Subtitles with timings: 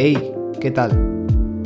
[0.00, 0.92] Hey, ¿qué tal?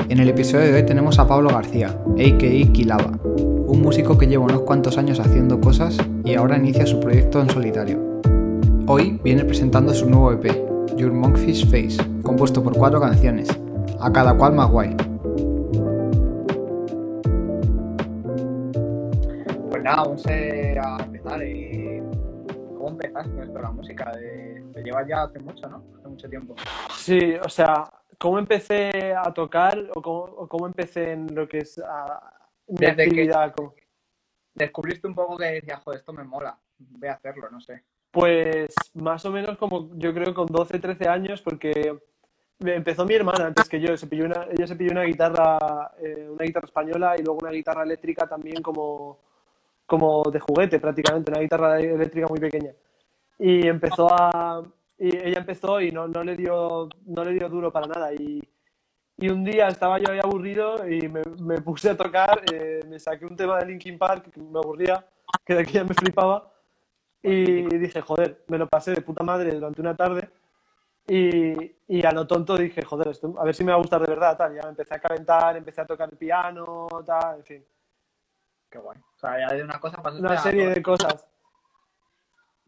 [0.09, 2.73] En el episodio de hoy tenemos a Pablo García, a.k.a.
[2.73, 7.43] Kilaba, un músico que lleva unos cuantos años haciendo cosas y ahora inicia su proyecto
[7.43, 8.23] en solitario.
[8.87, 10.47] Hoy viene presentando su nuevo EP,
[10.97, 13.51] Your Monkfish Face, compuesto por cuatro canciones,
[14.01, 14.97] a cada cual más guay.
[19.69, 21.43] Pues nada, vamos a empezar.
[21.43, 22.03] Eh,
[22.79, 24.11] ¿Cómo empezaste con esto la música?
[24.17, 25.83] De, te llevas ya hace mucho, ¿no?
[25.99, 26.55] Hace mucho tiempo.
[26.97, 27.85] Sí, o sea,
[28.23, 32.33] ¿cómo empecé a tocar o cómo, o cómo empecé en lo que es a,
[32.69, 33.55] mi Desde que- actividad?
[33.55, 33.75] como-
[34.55, 37.83] Descubriste un poco que decías, joder, esto me mola, voy a hacerlo, no sé.
[38.11, 41.99] Pues más o menos como yo creo con 12, 13 años, porque
[42.61, 43.97] empezó mi hermana antes que yo.
[43.97, 47.51] Se pilló una, ella se pilló una guitarra, eh, una guitarra española y luego una
[47.51, 49.19] guitarra eléctrica también como,
[49.87, 52.73] como de juguete prácticamente, una guitarra eléctrica muy pequeña.
[53.39, 54.63] Y empezó a,
[55.03, 58.15] y ella empezó y no, no le dio, no le dio duro para nada.
[58.15, 58.41] Y,
[59.17, 63.01] y un día estaba yo ahí aburrido y me, me puse a tocar, eh, me
[63.01, 65.05] saqué un tema de Linkin Park que me aburría,
[65.45, 66.53] que de aquí ya me flipaba.
[67.21, 70.31] Y dije, joder, me lo pasé de puta madre durante una tarde.
[71.09, 74.03] Y, y a lo tonto dije, joder, esto, a ver si me va a gustar
[74.03, 74.55] de verdad, tal.
[74.55, 77.65] Ya me empecé a calentar, empecé a tocar el piano, tal, en fin.
[78.71, 78.99] Qué guay.
[78.99, 81.27] O sea, ya de una cosa pasaste Una serie de cosas.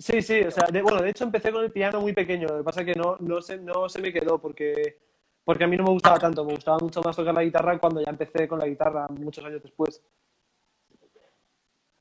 [0.05, 2.59] Sí, sí, o sea, de- bueno, de hecho empecé con el piano muy pequeño, lo
[2.59, 4.99] que pasa es que no, no, se, no se me quedó porque,
[5.43, 8.03] porque a mí no me gustaba tanto, me gustaba mucho más tocar la guitarra cuando
[8.03, 10.03] ya empecé con la guitarra muchos años después.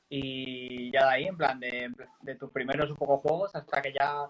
[0.10, 1.94] Y ya de ahí, en plan, de,
[2.24, 4.30] de tus primeros un poco juegos hasta que ya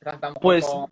[0.00, 0.90] mejor Pues- con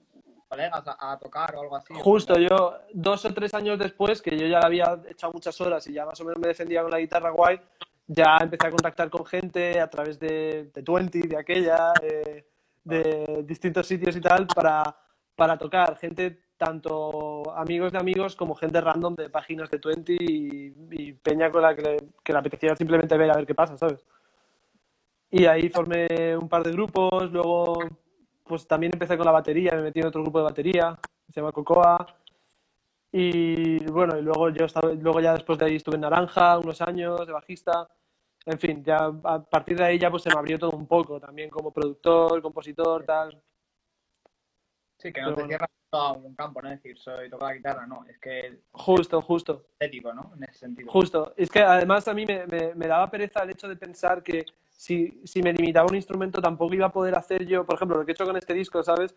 [0.48, 1.92] colegas a, a tocar o algo así.
[1.94, 5.94] Justo, yo dos o tres años después, que yo ya había echado muchas horas y
[5.94, 7.60] ya más o menos me defendía con la guitarra guay,
[8.06, 12.46] ya empecé a contactar con gente a través de, de Twenty, de aquella, eh,
[12.84, 14.96] de distintos sitios y tal, para,
[15.34, 15.96] para tocar.
[15.98, 21.62] Gente, tanto amigos de amigos como gente random de páginas de Twenty y, peña con
[21.62, 24.04] la que le, que le apetecía simplemente ver a ver qué pasa, ¿sabes?
[25.30, 27.78] Y ahí formé un par de grupos, luego
[28.44, 30.96] pues también empecé con la batería, me metí en otro grupo de batería,
[31.28, 32.06] se llama Cocoa.
[33.12, 36.80] Y bueno, y luego yo estaba, luego ya después de ahí estuve en Naranja unos
[36.82, 37.88] años de bajista.
[38.44, 41.18] En fin, ya a partir de ahí ya pues se me abrió todo un poco,
[41.18, 43.42] también como productor, compositor, tal.
[44.98, 46.70] Sí, que no Pero te cierras a un campo, ¿no?
[46.70, 48.04] Es decir, soy toco la guitarra, no.
[48.08, 49.66] Es que Justo, justo.
[49.78, 50.32] estético, ¿no?
[50.36, 50.90] En ese sentido.
[50.90, 51.32] Justo.
[51.36, 54.44] Es que además a mí me, me- me daba pereza el hecho de pensar que
[54.70, 58.04] si, si me limitaba un instrumento tampoco iba a poder hacer yo, por ejemplo, lo
[58.04, 59.14] que he hecho con este disco, ¿sabes?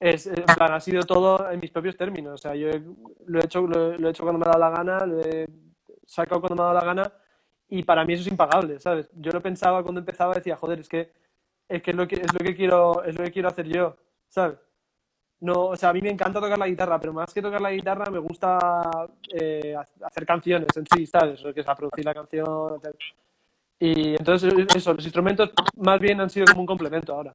[0.00, 2.34] Es, en plan, ha sido todo en mis propios términos.
[2.34, 2.82] O sea, yo he-
[3.26, 5.46] lo he hecho, lo, lo he hecho cuando me ha dado la gana, lo he
[6.06, 7.12] sacado cuando me ha dado la gana
[7.68, 9.10] y para mí eso es impagable, ¿sabes?
[9.14, 11.12] Yo lo pensaba cuando empezaba, decía, joder, es que
[11.68, 13.96] es que es lo que es lo que quiero es lo que quiero hacer yo,
[14.28, 14.58] ¿sabes?
[15.40, 17.72] No, o sea, a mí me encanta tocar la guitarra, pero más que tocar la
[17.72, 18.58] guitarra me gusta
[19.32, 19.74] eh,
[20.04, 21.42] hacer canciones en sí, ¿sabes?
[21.42, 22.80] Lo que es producir la canción.
[22.82, 22.94] tal.
[23.80, 27.34] Y entonces, eso, los instrumentos más bien han sido como un complemento ahora.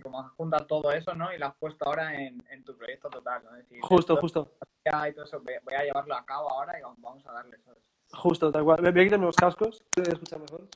[0.00, 1.32] Como has juntado todo eso, ¿no?
[1.32, 3.56] Y lo has puesto ahora en, en tu proyecto total, ¿no?
[3.56, 4.52] Es decir, Justo, justo,
[4.84, 7.82] y todo eso, voy a llevarlo a cabo ahora y vamos- a darle, ¿sabes?
[8.12, 8.80] justo, tal cual.
[8.82, 10.66] Me voy a quitarme los cascos, ¿te escuchas mejor?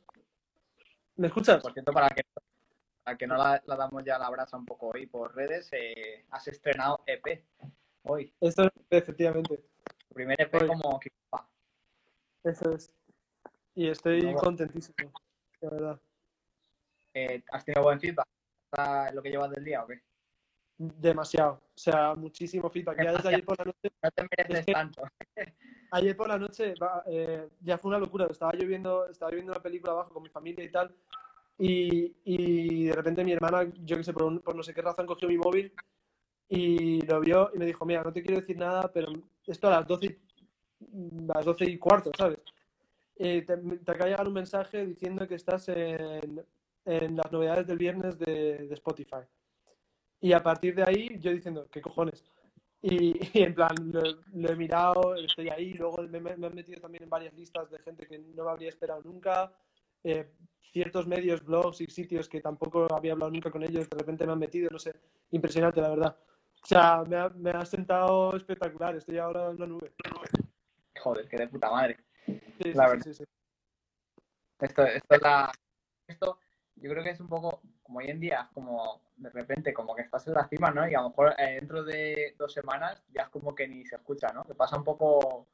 [1.17, 1.63] ¿Me escuchas?
[1.63, 2.23] Por cierto, para que,
[3.03, 6.25] para que no la, la damos ya la brasa un poco hoy por redes, eh,
[6.31, 7.45] has estrenado EP
[8.03, 8.35] hoy.
[8.41, 9.57] Esto efectivamente,
[10.09, 10.69] Tu primer EP Hoy.
[10.69, 11.49] como Kipa.
[12.45, 12.93] eso es.
[13.75, 15.11] Y estoy No, contentísimo,
[15.61, 16.01] la verdad.
[17.15, 18.27] Eh, ¿Has tenido buen feedback?
[18.73, 20.01] ¿Está lo que llevas del día o qué?
[20.79, 23.05] Demasiado, o sea, muchísimo feedback.
[23.05, 25.03] Ya desde ayer por la noche No te mereces tanto.
[25.91, 26.73] Ayer por la noche
[27.07, 28.27] eh, ya fue una locura.
[28.31, 30.95] Estaba yo viendo, estaba viendo una película abajo con mi familia y tal.
[31.59, 34.81] Y, y de repente mi hermana, yo que sé, por, un- por no sé qué
[34.81, 35.71] razón, cogió mi móvil
[36.49, 39.13] y lo vio y me dijo, mira, no te quiero decir nada, pero
[39.47, 42.39] esto a las 12 y, a las 12 y cuarto, ¿sabes?
[43.17, 46.43] Eh, te, te acaba de llegar un mensaje diciendo que estás en,
[46.85, 49.23] en las novedades del viernes de, de Spotify.
[50.21, 52.25] Y a partir de ahí, yo diciendo, ¿qué cojones?
[52.81, 54.01] Y, y en plan, lo,
[54.35, 57.79] lo he mirado, estoy ahí, luego me, me- he metido también en varias listas de
[57.79, 59.53] gente que no me habría esperado nunca,
[60.05, 60.33] eh,
[60.73, 64.33] ciertos medios, blogs y sitios que tampoco había hablado nunca con ellos, de repente me
[64.33, 64.95] han metido, no sé,
[65.31, 66.17] impresionante la verdad.
[66.63, 69.93] O sea, me ha, me ha sentado espectacular, estoy ahora en una nube.
[71.01, 71.99] Joder, que de puta madre.
[72.27, 73.13] Sí, La sí, verdad.
[73.13, 73.25] sí.
[74.61, 75.53] Esto, esto es la.
[76.07, 76.39] Esto,
[76.77, 80.03] yo creo que es un poco como hoy en día, como de repente, como que
[80.03, 80.89] estás en la cima, ¿no?
[80.89, 83.97] Y a lo mejor eh, dentro de dos semanas ya es como que ni se
[83.97, 84.45] escucha, ¿no?
[84.45, 85.47] Que pasa un poco.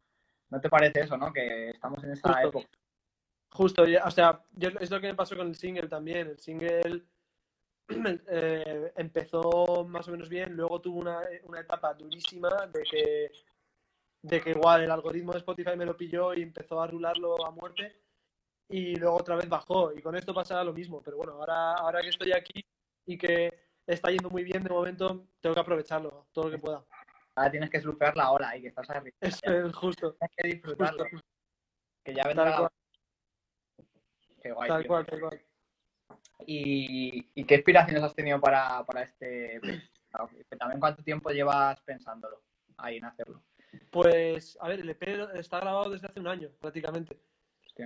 [0.50, 1.32] ¿No te parece eso, no?
[1.32, 2.48] Que estamos en esa Justo.
[2.48, 2.68] época.
[3.50, 6.28] Justo, o sea, yo- es lo que me pasó con el single también.
[6.28, 7.04] El single
[7.88, 13.30] eh, empezó más o menos bien, luego tuvo una, una etapa durísima de que,
[14.22, 17.50] de que igual el algoritmo de Spotify me lo pilló y empezó a rularlo a
[17.50, 18.00] muerte
[18.68, 22.00] y luego otra vez bajó y con esto pasaba lo mismo, pero bueno, ahora, ahora
[22.02, 22.64] que estoy aquí
[23.06, 23.52] y que
[23.86, 26.84] está yendo muy bien de momento, tengo que aprovecharlo todo lo que pueda.
[27.34, 29.16] Ahora tienes que surfear la ola y que estás arriba.
[29.20, 29.40] Es
[29.74, 30.14] justo.
[30.14, 31.04] Tienes que disfrutarlo.
[31.10, 31.26] Justo.
[32.04, 32.70] Que ya Tal vendrá la cual,
[34.42, 34.88] Qué guay, tal tío.
[34.88, 35.40] cual, tal cual.
[36.46, 39.60] ¿Y, y qué inspiraciones has tenido para, para este
[40.58, 42.42] También cuánto tiempo llevas pensándolo
[42.76, 43.42] ahí en hacerlo.
[43.90, 45.02] Pues, a ver, el EP
[45.34, 47.18] está grabado desde hace un año, prácticamente.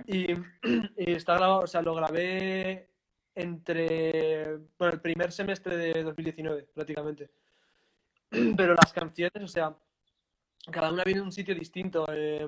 [0.07, 0.33] Y,
[0.97, 2.89] y está grabado, o sea, lo grabé
[3.35, 7.31] entre, bueno, el primer semestre de 2019, prácticamente.
[8.57, 9.75] Pero las canciones, o sea,
[10.71, 12.05] cada una viene de un sitio distinto.
[12.11, 12.47] Eh,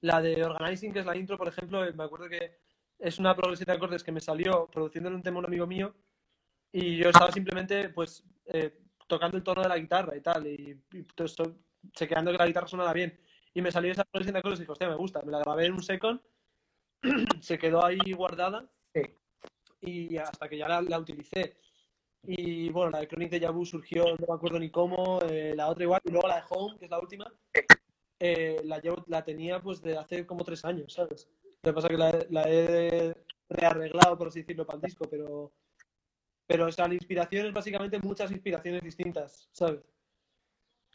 [0.00, 2.58] la de Organizing, que es la intro, por ejemplo, eh, me acuerdo que
[2.98, 5.94] es una progresión de acordes que me salió produciéndole un tema un amigo mío
[6.72, 10.82] y yo estaba simplemente, pues, eh, tocando el tono de la guitarra y tal, y,
[10.92, 11.56] y todo esto,
[11.92, 13.18] chequeando que la guitarra sonara bien.
[13.54, 15.22] Y me salió esa progresión de acordes y dije, hostia, me gusta.
[15.22, 16.20] Me la grabé en un second,
[17.40, 19.02] se quedó ahí guardada Sí.
[19.80, 21.56] y hasta que ya la, la utilicé.
[22.22, 25.68] Y bueno, la de Chronic de Yabu surgió, no me acuerdo ni cómo, eh, la
[25.68, 27.30] otra igual, y luego la de Home, que es la última,
[28.18, 31.28] eh, la, llevo, la tenía pues de hace como tres años, ¿sabes?
[31.62, 33.14] Lo que pasa es que la, la he
[33.50, 35.52] rearreglado, por así decirlo, para el disco, pero,
[36.46, 39.82] pero o sea, la inspiración es básicamente muchas inspiraciones distintas, ¿sabes?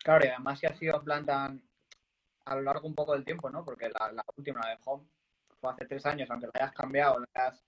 [0.03, 1.69] Claro, y además si ha sido en plan tan
[2.45, 3.63] a lo largo un poco del tiempo, ¿no?
[3.63, 5.05] Porque la, la última, la de Home,
[5.59, 7.63] fue hace tres años, aunque la hayas cambiado, la hayas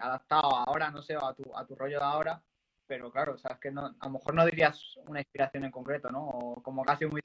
[0.00, 2.42] adaptado ahora, no sé, a tu, a tu rollo de ahora,
[2.86, 5.70] pero claro, o sea, es que no, a lo mejor no dirías una inspiración en
[5.70, 6.28] concreto, ¿no?
[6.28, 7.20] O como casi muy...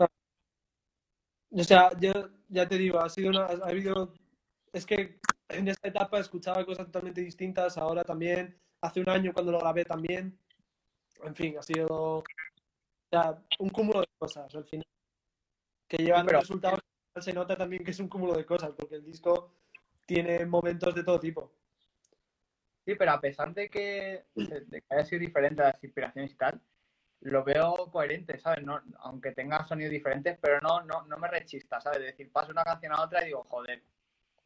[1.53, 2.11] O sea, yo
[2.47, 4.13] ya te digo, ha sido una, ha habido,
[4.71, 5.19] es que
[5.49, 9.85] en esta etapa escuchaba cosas totalmente distintas, ahora también, hace un año cuando lo grabé
[9.85, 10.39] también,
[11.23, 12.23] en fin, ha sido o
[13.09, 14.87] sea, un cúmulo de cosas al final,
[15.87, 16.79] que llevan pero- resultados,
[17.19, 19.53] se nota también que es un cúmulo de cosas, porque el disco
[20.05, 21.51] tiene momentos de todo tipo.
[22.85, 26.61] Sí, pero a pesar de que, de que haya sido diferente las inspiraciones y tal,
[27.21, 28.63] lo veo coherente, ¿sabes?
[28.63, 31.99] No, aunque tenga sonidos diferentes, pero no, no, no me rechista, ¿sabes?
[31.99, 33.83] Es decir, paso una canción a otra y digo, joder,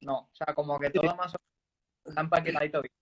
[0.02, 0.30] no.
[0.32, 2.94] O sea, como que todo más o menos está empaquetadito bien.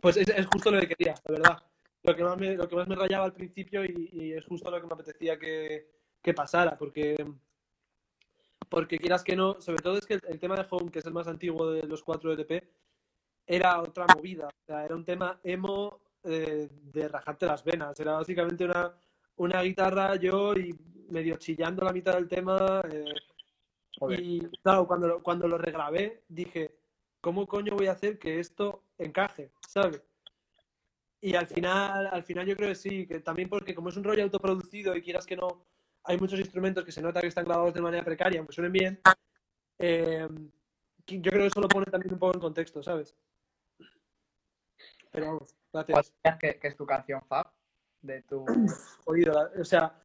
[0.00, 1.62] Pues es, es justo lo que quería, la verdad.
[2.02, 4.70] Lo que más me, lo que más me rayaba al principio y, y es justo
[4.70, 5.88] lo que me apetecía que,
[6.20, 7.24] que pasara, porque,
[8.72, 11.04] porque quieras que no, sobre todo es que el, el tema de Home, que es
[11.06, 12.64] el más antiguo de los cuatro EDP,
[13.46, 14.48] era otra movida.
[14.48, 17.98] O sea, era un tema emo eh, de rajarte las venas.
[18.00, 18.92] Era básicamente una,
[19.36, 20.74] una guitarra, yo y
[21.10, 22.82] medio chillando la mitad del tema.
[22.90, 23.04] eh,
[24.18, 26.74] y claro, cuando, lo- cuando lo regrabé, dije,
[27.20, 29.50] ¿cómo coño voy a hacer que esto encaje?
[29.68, 30.02] ¿Sabes?
[31.20, 34.02] Y al final, al final yo creo que sí, que también porque como es un
[34.04, 35.64] rollo autoproducido y quieras que no,
[36.04, 39.00] hay muchos instrumentos que se nota que están grabados de manera precaria, aunque suenen bien,
[39.78, 40.28] eh,
[41.04, 43.16] que yo creo que eso lo pone también un poco en contexto, ¿sabes?
[45.10, 46.14] Pero vamos, ¿Cuál gracias.
[46.22, 47.46] dirías que, que es tu canción fab?
[48.00, 48.44] De tu...
[49.04, 50.02] Jodido, o sea,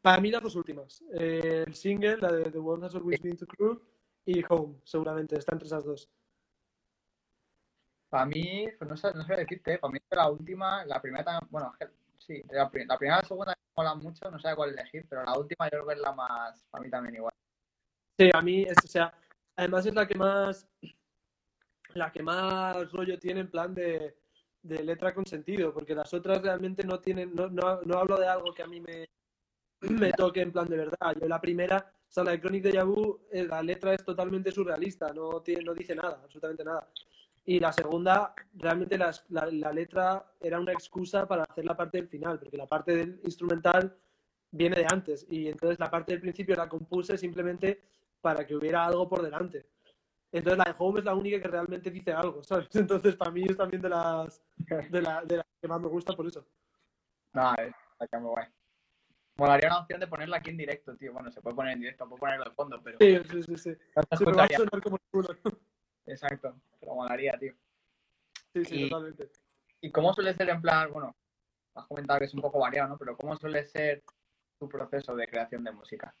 [0.00, 1.02] para mí las dos últimas.
[1.18, 3.80] Eh, el single, la de The World Has Always Been Too Cruel,
[4.24, 6.08] y Home, seguramente, está entre esas dos.
[8.08, 11.24] Para mí, pues no sé, no sé decirte, para mí es la última, la primera
[11.24, 11.74] también, bueno,
[12.26, 15.06] sí, la, pri- la primera y la segunda me molan mucho, no sé cuál elegir,
[15.08, 17.34] pero la última yo creo que es la más, para mí también igual.
[18.18, 19.12] Sí, a mí, es, o sea,
[19.56, 20.68] además es la que más,
[21.94, 24.16] la que más rollo tiene en plan de,
[24.62, 28.26] de letra con sentido, porque las otras realmente no tienen, no, no, no hablo de
[28.28, 29.08] algo que a mí me,
[29.80, 31.14] me toque en plan de verdad.
[31.20, 35.12] Yo la primera, o sea, la de Chronic de Yabu, la letra es totalmente surrealista,
[35.12, 36.88] no, tiene, no dice nada, absolutamente nada.
[37.48, 41.98] Y la segunda, realmente las- la, la letra era una excusa para hacer la parte
[41.98, 43.96] del final, porque la parte del instrumental
[44.50, 47.80] viene de antes, y entonces la parte del principio la compuse simplemente
[48.20, 49.66] para que hubiera algo por delante.
[50.32, 52.68] Entonces la de Home es la única que realmente dice algo, ¿sabes?
[52.74, 54.42] Entonces para mí es también de las,
[54.90, 56.44] de, la- de las que más me gusta por eso.
[57.32, 58.46] No, es la que muy guay.
[59.36, 61.12] Molaría una opción de ponerla aquí en directo, tío.
[61.12, 63.70] Bueno, se puede poner en directo, puedo ponerlo de fondo, pero Sí, sí, sí, sí.
[63.94, 65.28] no Sí, pero va a sonar como el culo.
[66.06, 67.54] Exacto, pero molaría, tío.
[68.52, 69.28] Sí, sí, Y- totalmente.
[69.80, 71.14] ¿Y cómo suele ser en plan, bueno,
[71.74, 72.98] has comentado que es un poco variado, ¿no?
[72.98, 74.02] Pero ¿cómo suele ser
[74.58, 76.14] tu proceso de creación de música?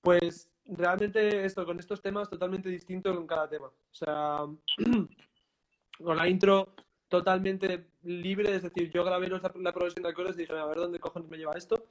[0.00, 3.66] Pues realmente esto, con estos temas totalmente distinto con cada tema.
[3.68, 4.40] O sea,
[6.02, 6.74] con la intro
[7.08, 10.78] totalmente libre, es decir, yo grabé los- la progresión de acordes y dije, a ver
[10.78, 11.84] dónde cojones me lleva esto.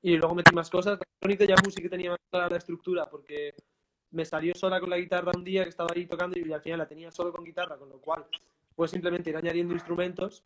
[0.00, 0.98] Y luego metí más cosas.
[1.20, 3.54] La Yabu sí que tenía más clara la estructura porque
[4.12, 6.78] me salió sola con la guitarra un día que estaba ahí tocando y al final
[6.78, 8.24] la tenía solo con guitarra, con lo cual
[8.74, 10.44] pues simplemente ir añadiendo instrumentos.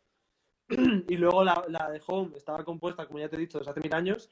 [0.68, 3.80] y luego la, la de Home estaba compuesta, como ya te he dicho, desde hace
[3.80, 4.30] mil años.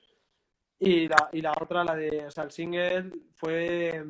[0.78, 4.04] Y la, otra, la de, o sea, el single fue,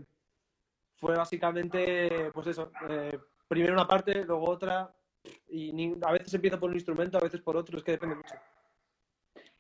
[0.97, 4.93] fue básicamente, pues eso, eh, primero una parte, luego otra,
[5.49, 8.35] y a veces empieza por un instrumento, a veces por otro, es que depende mucho.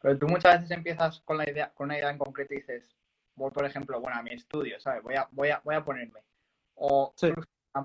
[0.00, 2.96] Pero tú muchas veces empiezas con la idea, con una idea en concreto y dices,
[3.36, 5.02] voy por ejemplo, bueno, a mi estudio, ¿sabes?
[5.02, 6.20] Voy a, voy a, voy a ponerme.
[6.74, 7.28] O, Sí.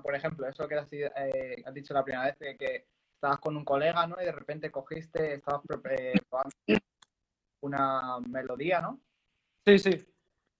[0.02, 3.56] por ejemplo, eso que has, eh, has dicho la primera vez, de que estabas con
[3.56, 4.16] un colega, ¿no?
[4.20, 6.50] Y de repente cogiste, estabas eh, probando
[7.62, 9.00] una melodía, ¿no?
[9.66, 9.90] Sí, sí.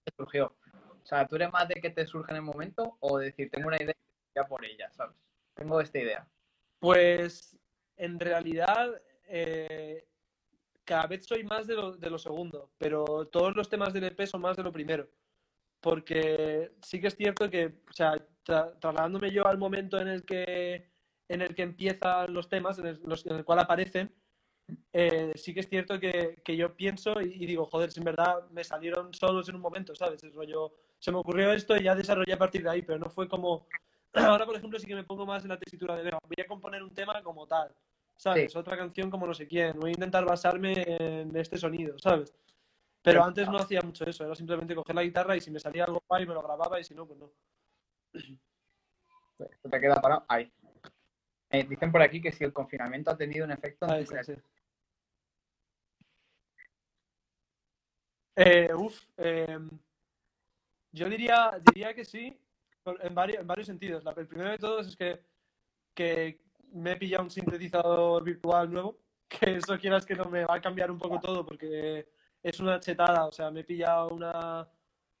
[0.03, 0.55] Te surgió.
[1.01, 3.49] O sea, ¿tú eres más de que te surge en el momento o de decir,
[3.49, 3.95] tengo una idea
[4.35, 5.15] ya por ella, ¿sabes?
[5.55, 6.27] Tengo esta idea.
[6.79, 7.57] Pues
[7.97, 10.07] en realidad eh,
[10.91, 13.03] cada vez soy más de lo, de lo segundo, pero
[13.35, 15.07] todos los temas del EP son más de lo primero.
[15.81, 18.13] Porque sí que es cierto que, o sea,
[18.45, 20.91] tra- trasladándome yo al momento en el que,
[21.29, 24.13] en el que empiezan los temas, en el, los- en el cual aparecen,
[24.93, 28.05] eh, sí que es cierto que, que yo pienso y, y digo, joder, si en
[28.05, 30.23] verdad me salieron solos en un momento, ¿sabes?
[30.23, 33.09] Es rollo, se me ocurrió esto y ya desarrollé a partir de ahí, pero no
[33.09, 33.67] fue como,
[34.13, 36.83] ahora por ejemplo sí que me pongo más en la tesitura de, voy a componer
[36.83, 37.73] un tema como tal,
[38.21, 38.51] ¿sabes?
[38.51, 38.57] Sí.
[38.57, 42.31] Otra canción como no sé quién, voy a intentar basarme en este sonido, ¿sabes?
[43.01, 45.85] Pero antes no hacía mucho eso, era simplemente coger la guitarra y si me salía
[45.85, 47.31] algo guay me lo grababa y si no, pues no.
[49.71, 50.51] Te queda parado ahí.
[51.49, 54.07] Eh, dicen por aquí que si el confinamiento ha tenido un efecto en tu sí.
[54.09, 54.43] creación.
[58.35, 59.59] Eh, uf, eh,
[60.91, 62.39] yo diría, diría que sí,
[62.85, 64.03] en varios, en varios sentidos.
[64.03, 65.19] La- el primero de todos es que,
[65.95, 66.39] que
[66.71, 68.97] me he pillado un sintetizador virtual nuevo,
[69.27, 72.07] que eso quieras que no me va a cambiar un poco todo porque
[72.43, 74.67] es una chetada, o sea, me he pillado una,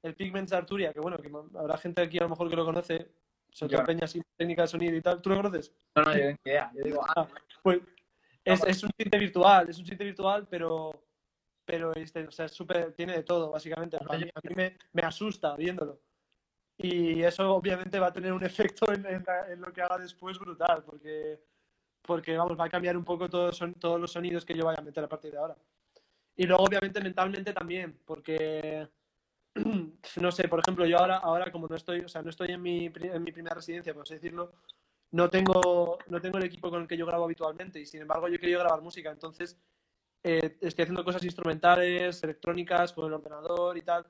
[0.01, 3.11] el Pigments Arturia, que bueno, que habrá gente aquí a lo mejor que lo conoce,
[3.51, 3.87] sobre Yo todo no.
[3.87, 5.21] peña así, técnica de sonido y tal.
[5.21, 5.73] ¿Tú lo conoces?
[5.95, 6.71] No, no, yo idea.
[6.73, 7.27] Yo digo, ah,
[7.63, 7.79] Pues
[8.43, 11.05] es, es un sinte virtual, es un sinte virtual, pero,
[11.65, 13.97] pero este, o sea, es súper, tiene de todo, básicamente.
[13.97, 15.99] A mí, a mí me, me asusta viéndolo.
[16.83, 20.39] Y eso obviamente va a tener un efecto en, en en lo que haga después
[20.39, 21.39] brutal, porque,
[22.01, 24.79] porque vamos, va a cambiar un poco todos, son, todos los sonidos que yo vaya
[24.79, 25.55] a meter a partir de ahora.
[26.35, 28.87] Y luego, obviamente, mentalmente también, porque
[30.21, 32.61] no sé, por ejemplo, yo ahora, ahora como no estoy, o sea, no estoy en
[32.61, 34.53] mi, en mi primera residencia, por así decirlo,
[35.11, 38.29] no tengo, no tengo el equipo con el que yo grabo habitualmente y sin embargo
[38.29, 39.57] yo querido grabar música, entonces
[40.23, 44.05] eh, estoy haciendo cosas instrumentales, electrónicas, con el ordenador y tal,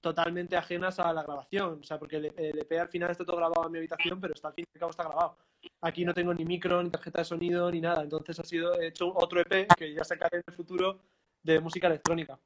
[0.00, 3.66] totalmente ajenas a la grabación, o sea, porque el, EP al final está todo grabado
[3.66, 5.36] en mi habitación, pero está al fin y al cabo está grabado.
[5.82, 8.88] Aquí no tengo ni micro, ni tarjeta de sonido, ni nada, entonces ha sido he
[8.88, 11.00] hecho otro EP que ya sacaré en el futuro
[11.42, 12.38] de música electrónica.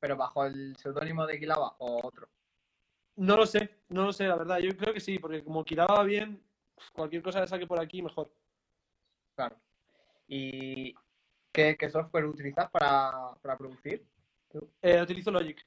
[0.00, 2.28] pero bajo el seudónimo de Quilaba o otro.
[3.16, 4.58] No lo sé, no lo sé, la verdad.
[4.58, 6.40] Yo creo que sí, porque como quilaba bien,
[6.92, 8.30] cualquier cosa que saque por aquí, mejor.
[9.34, 9.56] Claro.
[10.28, 10.94] ¿Y
[11.50, 14.06] qué, qué software utilizas para, para producir?
[14.82, 15.64] Eh, utilizo Logic,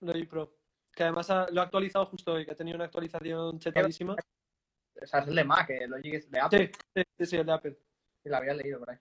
[0.00, 0.56] Logic Pro,
[0.94, 4.14] que además ha- lo he actualizado justo hoy, que ha tenido una actualización chetadísima.
[4.14, 7.46] O sea, es el de Mac, el Logic es de Apple, Sí, sí, sí, el
[7.46, 7.78] de Apple.
[8.22, 8.98] sí, lo había leído por ahí.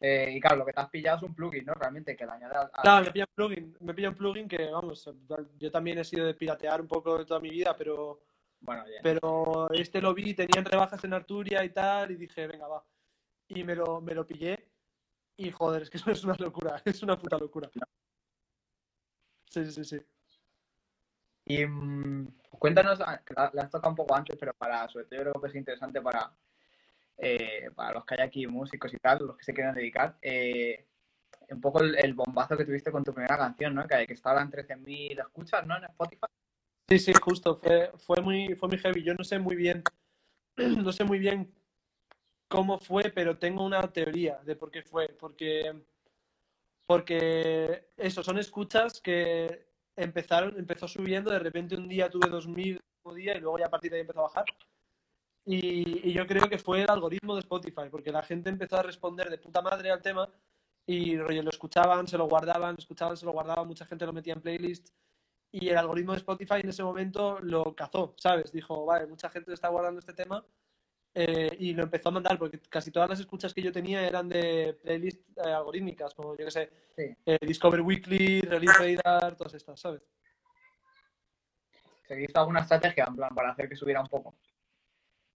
[0.00, 1.74] Eh, y claro, lo que te has pillado es un plugin, ¿no?
[1.74, 2.70] Realmente, que le añade al...
[2.70, 5.10] Claro, me pilla un plugin, me pilla un plugin que, vamos,
[5.58, 8.22] yo también he sido de piratear un poco de toda mi vida, pero,
[8.60, 12.66] Bueno, oye, pero este lo vi, tenían rebajas en Arturia y tal, y dije, venga,
[12.68, 12.84] va.
[13.48, 14.70] Y me lo, me lo pillé,
[15.36, 17.68] y joder, es que eso es una locura, es una puta locura.
[19.50, 20.00] Sí, sí, sí.
[21.44, 23.20] Y mm, cuéntanos, ah,
[23.52, 26.00] la, has tocado un poco antes, pero para, sobre todo yo creo que es interesante
[26.00, 26.30] para,
[27.16, 30.86] eh, para los que hay aquí músicos y tal, los que se quieran dedicar, eh,
[31.50, 33.86] un poco el, el bombazo que tuviste con tu primera canción, ¿no?
[33.86, 35.76] Que, que estaba en 13.000 escuchas, ¿no?
[35.76, 36.26] En Spotify.
[36.88, 39.02] Sí, sí, justo, fue, fue muy, fue muy heavy.
[39.02, 39.82] Yo no sé muy bien,
[40.56, 41.52] no sé muy bien
[42.48, 45.08] cómo fue, pero tengo una teoría de por qué fue.
[45.08, 45.82] Porque,
[46.88, 53.14] porque eso, son escuchas que empezaron, empezó subiendo, de repente un día tuve 2000 un
[53.14, 54.44] día y luego ya a partir de ahí empezó a bajar.
[55.44, 58.82] Y, y yo creo que fue el algoritmo de Spotify, porque la gente empezó a
[58.82, 60.30] responder de puta madre al tema
[60.86, 64.14] y rollo, lo escuchaban, se lo guardaban, lo escuchaban, se lo guardaban, mucha gente lo
[64.14, 64.94] metía en playlists
[65.52, 68.50] y el algoritmo de Spotify en ese momento lo cazó, ¿sabes?
[68.50, 70.42] Dijo, vale, mucha gente está guardando este tema
[71.14, 74.28] eh, y lo empezó a mandar porque casi todas las escuchas que yo tenía eran
[74.28, 77.16] de playlists eh, algorítmicas, como yo que sé, Sí.
[77.26, 80.02] eh, Discover Weekly, Release Radar, todas estas, ¿sabes?
[82.06, 84.34] ¿Seguiste alguna estrategia, en plan, para hacer que subiera un poco?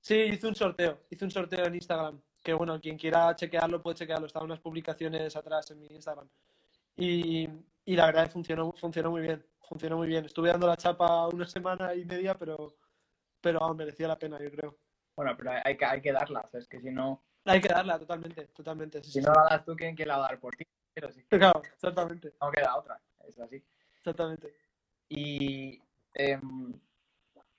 [0.02, 3.96] Sí, hice un sorteo, hice un sorteo en Instagram, que bueno, quien quiera chequearlo puede
[3.98, 6.28] chequearlo, estaban unas publicaciones atrás en mi Instagram.
[6.98, 7.48] Y,
[7.86, 10.26] y la verdad funcionó, funcionó muy bien, funcionó muy bien.
[10.26, 12.76] Estuve dando la chapa una semana y media, pero,
[13.40, 14.78] pero vamos, merecía la pena, yo creo.
[15.16, 17.24] Bueno, pero hay, que, hay que darlas, es que si no...
[17.46, 19.04] Hay que darla, totalmente, totalmente.
[19.04, 19.40] sí, Si sí, no sí.
[19.44, 20.66] la das tú, ¿quién, quién la va a dar por ti?
[20.94, 23.64] Pero sí, Claro, exactamente, no queda otra, es así.
[23.98, 24.54] exactamente.
[25.10, 25.82] Y
[26.14, 26.74] em,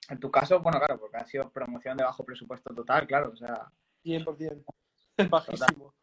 [0.09, 3.35] en tu caso, bueno, claro, porque ha sido promoción de bajo presupuesto total, claro, o
[3.35, 3.71] sea,
[4.03, 4.63] 100%.
[5.29, 5.93] Bajísimo.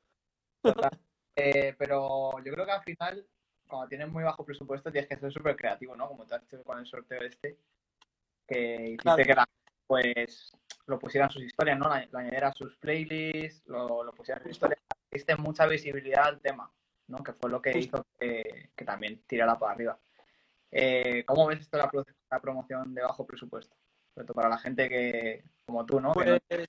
[0.62, 0.98] total.
[1.36, 3.26] Eh, pero yo creo que al final,
[3.66, 6.06] cuando tienes muy bajo presupuesto, tienes que ser súper creativo, ¿no?
[6.08, 7.58] Como tú has hecho con el sorteo este,
[8.46, 9.22] que hiciste Claro.
[9.24, 9.48] que la
[9.86, 10.52] pues
[10.86, 11.86] lo pusieran sus historias, ¿no?
[11.88, 16.40] Lo añadiera a sus playlists, lo, lo pusieran en sus historias, diste mucha visibilidad al
[16.40, 16.70] tema,
[17.08, 17.22] ¿no?
[17.22, 19.98] Que fue lo que hizo que, que también tirara para arriba.
[20.70, 23.76] Eh, ¿Cómo ves esto la, pro- la promoción de bajo presupuesto?
[24.14, 26.12] Sobre todo para la gente que, como tú, ¿no?
[26.14, 26.66] Que no- Pues,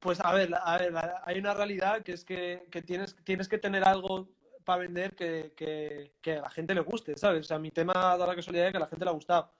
[0.00, 3.58] pues a ver, a ver, hay una realidad que es que, que tienes, tienes que
[3.58, 4.28] tener algo
[4.64, 7.40] para vender que, que- que a la gente le guste, ¿sabes?
[7.40, 9.52] O sea, mi tema da la casualidad de que a la gente le ha gustado.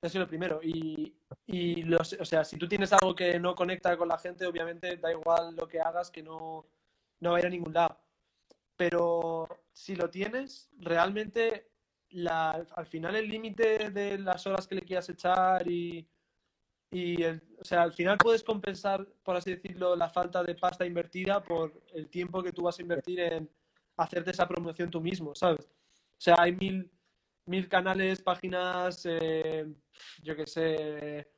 [0.00, 0.60] Eso es lo primero.
[0.62, 4.46] Y, y los- o sea, si tú tienes algo que no conecta con la gente,
[4.46, 6.66] obviamente da igual lo que hagas, que no,
[7.20, 7.98] no va a ir a ningún lado.
[8.76, 11.70] Pero si lo tienes, realmente
[12.10, 16.08] la, al final el límite de las horas que le quieras echar y,
[16.90, 20.86] y el- o sea, al final puedes compensar, por así decirlo, la falta de pasta
[20.86, 23.50] invertida por el tiempo que tú vas a invertir en
[23.96, 25.66] hacerte esa promoción tú mismo, ¿sabes?
[25.66, 26.90] O sea, hay mil,
[27.46, 29.66] mil canales, páginas, eh,
[30.22, 31.28] yo qué sé,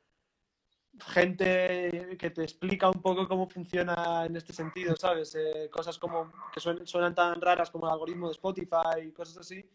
[0.99, 5.35] gente que te explica un poco cómo funciona en este sentido, ¿sabes?
[5.35, 9.69] Eh, cosas como que suenan, tan raras como el algoritmo de Spotify y cosas así.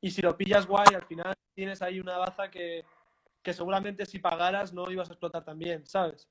[0.00, 2.84] Y si lo pillas guay, al final tienes ahí una baza que,
[3.42, 6.28] que seguramente si pagaras no ibas a explotar también, ¿sabes?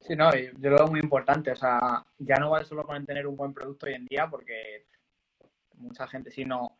[0.00, 1.52] Sí, no, yo lo veo muy importante.
[1.52, 4.86] O sea, ya no vale solo con tener un buen producto hoy en día, porque
[5.74, 6.78] mucha gente, sino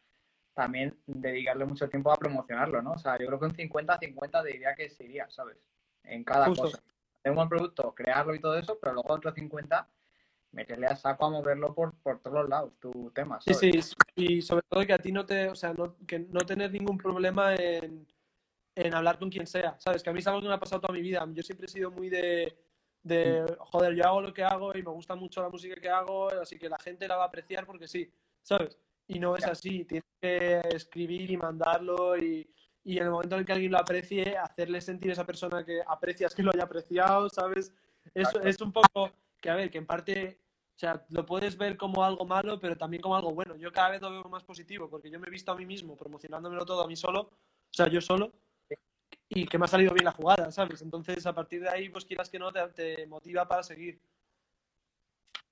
[0.57, 2.93] también dedicarle mucho tiempo a promocionarlo, ¿no?
[2.93, 5.59] O sea, yo creo que un 50-50 diría que se iría, ¿sabes?
[6.03, 6.63] En cada Justo.
[6.63, 6.83] cosa.
[7.23, 9.87] Tener un buen producto, crearlo y todo eso, pero luego otro 50,
[10.53, 13.85] meterle a saco a moverlo por, por todos los lados, tu tema, Sí, ¿sabes?
[13.85, 16.73] sí, y sobre todo que a ti no te, o sea, no, que no tener
[16.73, 18.07] ningún problema en,
[18.75, 20.03] en hablar con quien sea, ¿sabes?
[20.03, 21.23] Que a mí es algo que me ha pasado toda mi vida.
[21.35, 22.57] Yo siempre he sido muy de,
[23.03, 26.31] de, joder, yo hago lo que hago y me gusta mucho la música que hago,
[26.31, 28.79] así que la gente la va a apreciar porque sí, ¿sabes?
[29.09, 32.51] Y no es así, tienes que escribir y mandarlo y,
[32.87, 35.64] y en el momento en el que alguien lo aprecie, hacerle sentir a esa persona
[35.64, 37.75] que aprecias que lo haya apreciado, ¿sabes?
[38.14, 40.40] Eso es un poco que, a ver, que en parte,
[40.77, 43.57] o sea, lo puedes ver como algo malo, pero también como algo bueno.
[43.57, 45.97] Yo cada vez lo veo más positivo, porque yo me he visto a mí mismo
[45.97, 48.33] promocionándomelo todo a mí solo, o sea, yo solo,
[49.29, 50.81] y que me ha salido bien la jugada, ¿sabes?
[50.81, 54.01] Entonces, a partir de ahí, pues quieras que no, te, te motiva para seguir.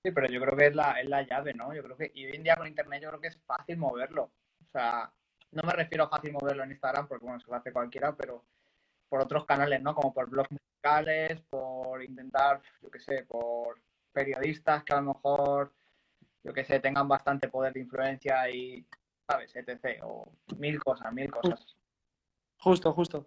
[0.05, 1.75] Sí, pero yo creo que es la, es la llave, ¿no?
[1.75, 4.25] Yo creo que, y hoy en día con internet yo creo que es fácil moverlo.
[4.25, 5.11] O sea,
[5.53, 8.45] no me refiero a fácil moverlo en Instagram, porque bueno, se lo hace cualquiera, pero
[9.09, 9.95] por otros canales, ¿no?
[9.95, 13.81] Como por blogs musicales, por intentar, yo qué sé, por
[14.13, 15.73] periodistas que a lo mejor,
[16.43, 18.87] yo qué sé, tengan bastante poder de influencia y,
[19.27, 19.57] ¿sabes?
[19.57, 20.03] etc.
[20.03, 21.79] O mil cosas, mil cosas.
[22.59, 23.27] Justo, justo.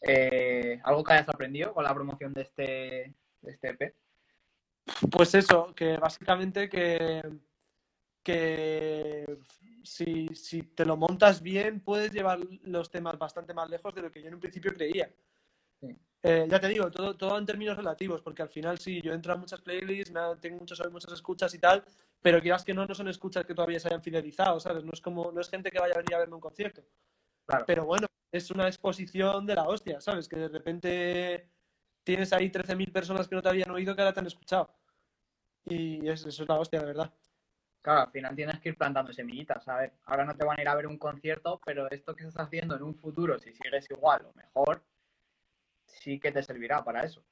[0.00, 3.94] Eh, ¿Algo que hayas aprendido con la promoción de este, de este EP?
[5.10, 7.22] Pues eso, que básicamente que,
[8.22, 9.38] que
[9.82, 14.10] si, si te lo montas bien, puedes llevar los temas bastante más lejos de lo
[14.10, 15.10] que yo en un principio creía.
[15.80, 15.96] Sí.
[16.24, 19.32] Eh, ya te digo, todo, todo en términos relativos, porque al final sí, yo entro
[19.32, 21.84] a muchas playlists, tengo muchas, muchas escuchas y tal,
[22.20, 24.84] pero quieras que no, no son escuchas que todavía se hayan fidelizado, ¿sabes?
[24.84, 26.82] No es como, no es gente que vaya a venir a verme un concierto.
[27.44, 27.64] Claro.
[27.66, 30.28] Pero bueno, es una exposición de la hostia, ¿sabes?
[30.28, 31.51] Que de repente
[32.04, 34.74] tienes ahí 13.000 personas que no te habían oído que ahora te han escuchado.
[35.64, 37.12] Y es- eso es la hostia, de verdad.
[37.80, 39.92] Claro, al final tienes que ir plantando semillitas, ¿sabes?
[40.04, 42.76] Ahora no te van a ir a ver un concierto, pero esto que estás haciendo
[42.76, 44.84] en un futuro, si sigues igual o mejor,
[45.86, 47.24] sí que te servirá para eso.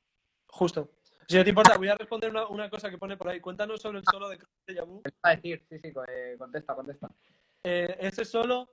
[0.46, 0.90] Justo.
[1.28, 3.40] Si no te importa, voy a responder una, una cosa que pone por ahí.
[3.40, 4.38] Cuéntanos sobre el solo de.
[4.38, 4.88] ¿Qué te va
[5.22, 5.64] a decir?
[5.68, 7.08] Sí, sí, eh, contesta, contesta.
[7.62, 8.68] Eh, ese solo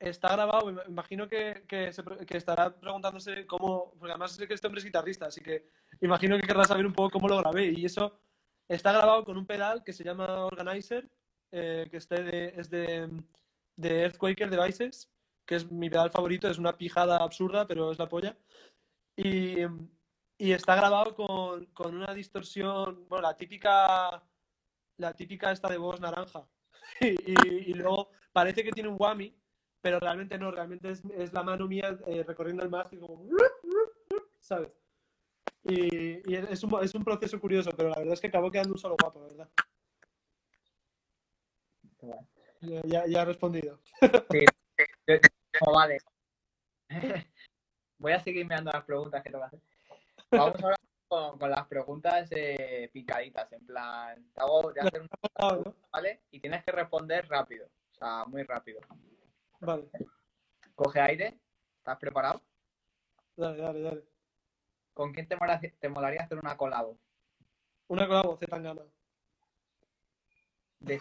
[0.00, 1.90] está grabado, imagino que, que,
[2.36, 5.66] estará preguntándose cómo, porque además sé que este hombre es guitarrista, así que
[6.00, 7.66] imagino que querrá saber un poco cómo lo grabé.
[7.66, 8.18] Y eso
[8.66, 11.08] está grabado con un pedal que se llama Organizer,
[11.52, 13.10] eh, que este es de,
[13.76, 15.10] Earthquaker Devices,
[15.44, 18.36] que es mi pedal favorito, es una pijada absurda, pero es la polla.
[19.16, 19.58] Y,
[20.38, 24.22] está grabado con, con una distorsión, bueno, la típica,
[24.96, 26.48] la típica esta de voz naranja.
[27.00, 29.39] y, y- y luego parece que tiene un whammy,
[29.80, 33.26] pero realmente no, realmente es, es la mano mía eh, recorriendo el mástil como...
[34.40, 34.70] ¿Sabes?
[35.64, 38.72] Y, y es, un, es un proceso curioso, pero la verdad es que acabó quedando
[38.72, 39.50] un solo guapo, la ¿verdad?
[42.60, 43.80] Ya, ya, ya he respondido.
[45.66, 45.98] Oh, vale.
[47.98, 49.60] Voy a seguir mirando las preguntas que tengo que hacer.
[50.30, 50.76] Vamos ahora
[51.08, 55.74] con, con las preguntas eh, picaditas, en plan, te hago de hacer una Ah, ¿no?
[55.90, 56.22] ¿vale?
[56.30, 58.80] Y tienes que responder rápido, o sea, muy rápido.
[59.60, 59.90] Vale,
[60.74, 61.38] Coge aire,
[61.78, 62.42] ¿estás preparado?
[63.36, 64.04] dale, dale, dale.
[64.94, 66.98] ¿Con quién te, mola- te molaría hacer una colabo?
[67.88, 68.82] Una colabo, Zetangana.
[70.78, 71.00] De-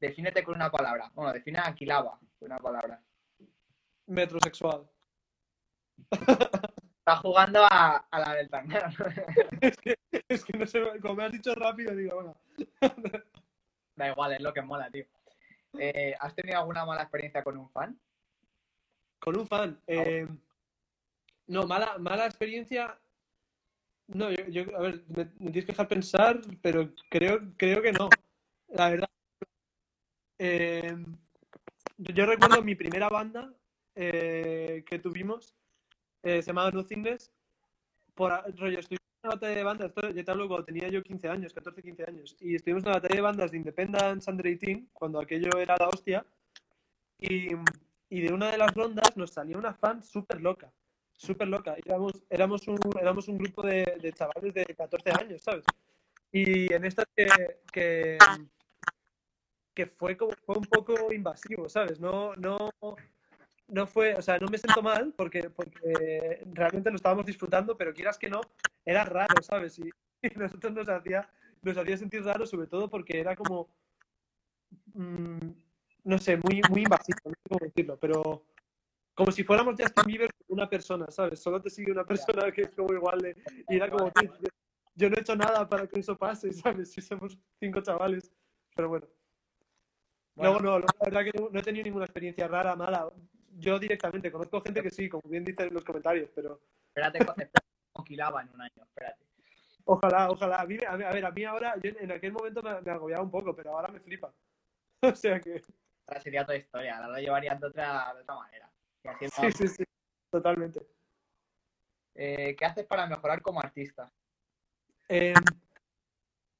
[0.00, 1.10] defínete con una palabra.
[1.14, 3.02] Bueno, define a Quilaba con una palabra.
[4.06, 4.88] Metrosexual.
[6.98, 8.92] Estás jugando a, a la del Tangana.
[9.60, 9.94] Es que,
[10.28, 12.36] es que no sé, como me has dicho rápido, digo, bueno.
[13.96, 15.06] Da igual, es lo que mola, tío.
[15.78, 17.98] Eh, ¿Has tenido alguna mala experiencia con un fan?
[19.18, 19.80] Con un fan.
[19.86, 20.26] eh,
[21.46, 22.98] no, mala, mala experiencia.
[24.08, 28.08] No, yo, a ver, me, tienes que dejar pensar, pero creo, creo que no.
[28.68, 29.08] La verdad.
[30.38, 30.96] Eh,
[31.98, 33.52] yo, recuerdo mi primera banda
[33.94, 35.54] que tuvimos,
[36.22, 37.32] se llamaba Nothingness.
[38.14, 41.52] Por rollo, en una batalla de bandas, yo te hablo cuando tenía yo 15 años,
[41.52, 45.20] 14, 15 años, y estuvimos en una batalla de bandas de Independence Under 18, cuando
[45.20, 46.24] aquello era la hostia,
[47.18, 47.48] y,
[48.08, 50.72] y de una de las rondas nos salía una fan súper loca,
[51.12, 51.76] súper loca.
[51.84, 55.64] Éramos, éramos, un, éramos un grupo de, de chavales de 14 años, ¿sabes?
[56.32, 57.26] Y en esta que,
[57.72, 58.18] que,
[59.74, 61.98] que fue, como, fue un poco invasivo, ¿sabes?
[61.98, 62.70] No, no,
[63.68, 67.92] no fue, o sea, no me siento mal porque, porque realmente lo estábamos disfrutando, pero
[67.92, 68.40] quieras que no,
[68.84, 69.78] era raro, ¿sabes?
[69.78, 69.90] Y,
[70.22, 71.28] y nosotros nos hacía,
[71.62, 73.68] nos hacía sentir raro, sobre todo porque era como,
[74.94, 75.50] mm,
[76.04, 78.46] no sé, muy, muy invasivo, no sé cómo decirlo, pero
[79.14, 81.40] como si fuéramos Justin Bieber una persona, ¿sabes?
[81.40, 83.36] Solo te sigue una persona que es como igual de,
[83.68, 84.48] y era como, yo,
[84.94, 86.92] yo no he hecho nada para que eso pase, ¿sabes?
[86.92, 88.32] Si somos cinco chavales,
[88.74, 89.06] pero bueno.
[90.34, 90.60] Bueno.
[90.60, 93.10] Luego no, la verdad que no, no he tenido ninguna experiencia rara, mala.
[93.58, 97.40] Yo directamente conozco gente que sí, como bien dicen en los comentarios, pero Espérate, con-
[97.40, 99.24] espérate con Quilaba en un año, espérate.
[99.84, 100.60] ojalá, ojalá.
[100.60, 102.90] A, mí, a, ver, a ver, a mí ahora, yo en aquel momento me, me
[102.90, 104.32] agobiaba un poco, pero ahora me flipa.
[105.02, 105.62] O sea que,
[106.06, 108.70] Ahora sería otra historia, ahora lo llevarían de otra, de otra manera.
[109.20, 109.84] Sí, sí, sí,
[110.30, 110.86] totalmente.
[112.14, 114.10] Eh, ¿Qué haces para mejorar como artista?
[115.08, 115.34] Eh,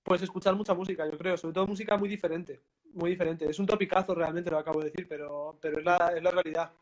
[0.02, 2.60] pues escuchar mucha música, yo creo, sobre todo música muy diferente,
[2.92, 3.48] muy diferente.
[3.48, 6.72] Es un topicazo realmente, lo acabo de decir, pero, pero es, la, es la realidad.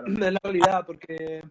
[0.00, 0.06] Claro.
[0.26, 1.42] Es la realidad, porque,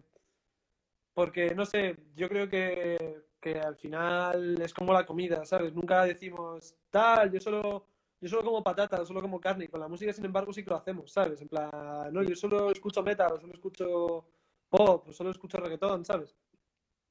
[1.14, 5.72] porque no sé, yo creo que, que al final es como la comida, ¿sabes?
[5.72, 7.86] Nunca decimos, tal, yo solo,
[8.20, 10.70] yo solo como patatas, solo como carne, y con la música, sin embargo, sí que
[10.70, 11.40] lo hacemos, ¿sabes?
[11.40, 11.70] En plan,
[12.12, 14.26] no, yo solo escucho metal, o solo escucho
[14.68, 16.34] pop, o solo escucho reggaetón, ¿sabes?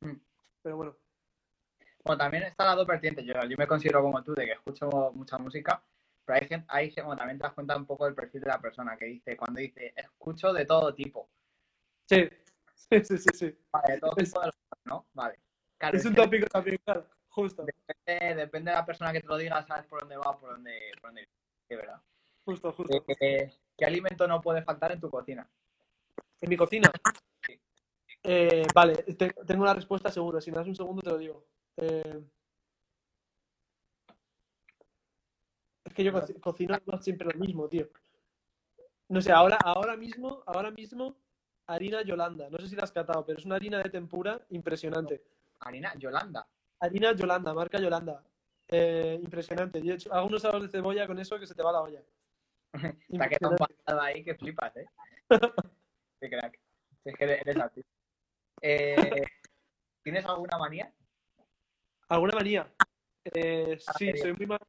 [0.01, 0.17] Mm.
[0.61, 0.97] Pero bueno,
[2.03, 3.25] Bueno, también está las dos vertientes.
[3.25, 5.83] Yo, yo me considero como tú, de que escucho mucha música,
[6.25, 8.59] pero hay gente, hay, bueno, también te das cuenta un poco del perfil de la
[8.59, 11.29] persona que dice, cuando dice, escucho de todo tipo.
[12.09, 12.27] sí,
[12.73, 13.29] sí, sí, sí.
[13.33, 13.57] sí.
[13.71, 15.07] Vale, de todo Es- tipo de los- ¿no?
[15.13, 15.39] Vale.
[15.77, 19.37] Claro, Es un tópico también, claro, justo, depende, depende de la persona que te lo
[19.37, 21.27] diga, sabes por dónde va, por dónde, por dónde
[21.69, 22.01] de verdad.
[22.45, 23.03] justo, justo.
[23.19, 25.49] Eh, ¿Qué alimento no puede faltar en tu cocina?
[26.41, 26.89] En mi cocina.
[28.23, 30.39] Eh, vale, te- tengo una respuesta segura.
[30.41, 31.45] Si me das un segundo te lo digo.
[31.77, 32.23] Eh,
[35.95, 37.87] que yo co- cocino no siempre lo mismo, tío.
[39.09, 41.15] No sé, ahora, ahora mismo, ahora mismo,
[41.67, 42.49] harina Yolanda.
[42.49, 45.23] No sé si la has catado, pero es una harina de tempura impresionante.
[45.59, 46.47] Harina, Yolanda.
[46.79, 48.23] Harina Yolanda, marca Yolanda.
[48.67, 49.81] Eh, impresionante.
[49.81, 51.81] Yo he hecho- hago unos salados de cebolla con eso que se te va la
[51.81, 52.01] olla.
[53.09, 53.63] Un Impresionante.
[53.85, 54.85] pasado ahí que flipas, ¿eh?
[56.19, 56.59] Qué crack.
[57.05, 57.89] Es que eres artista.
[58.61, 59.23] Eh,
[60.03, 60.91] ¿Tienes alguna manía?
[62.09, 62.71] ¿Alguna manía?
[63.25, 64.59] Eh, Ah, sí, soy muy, ma-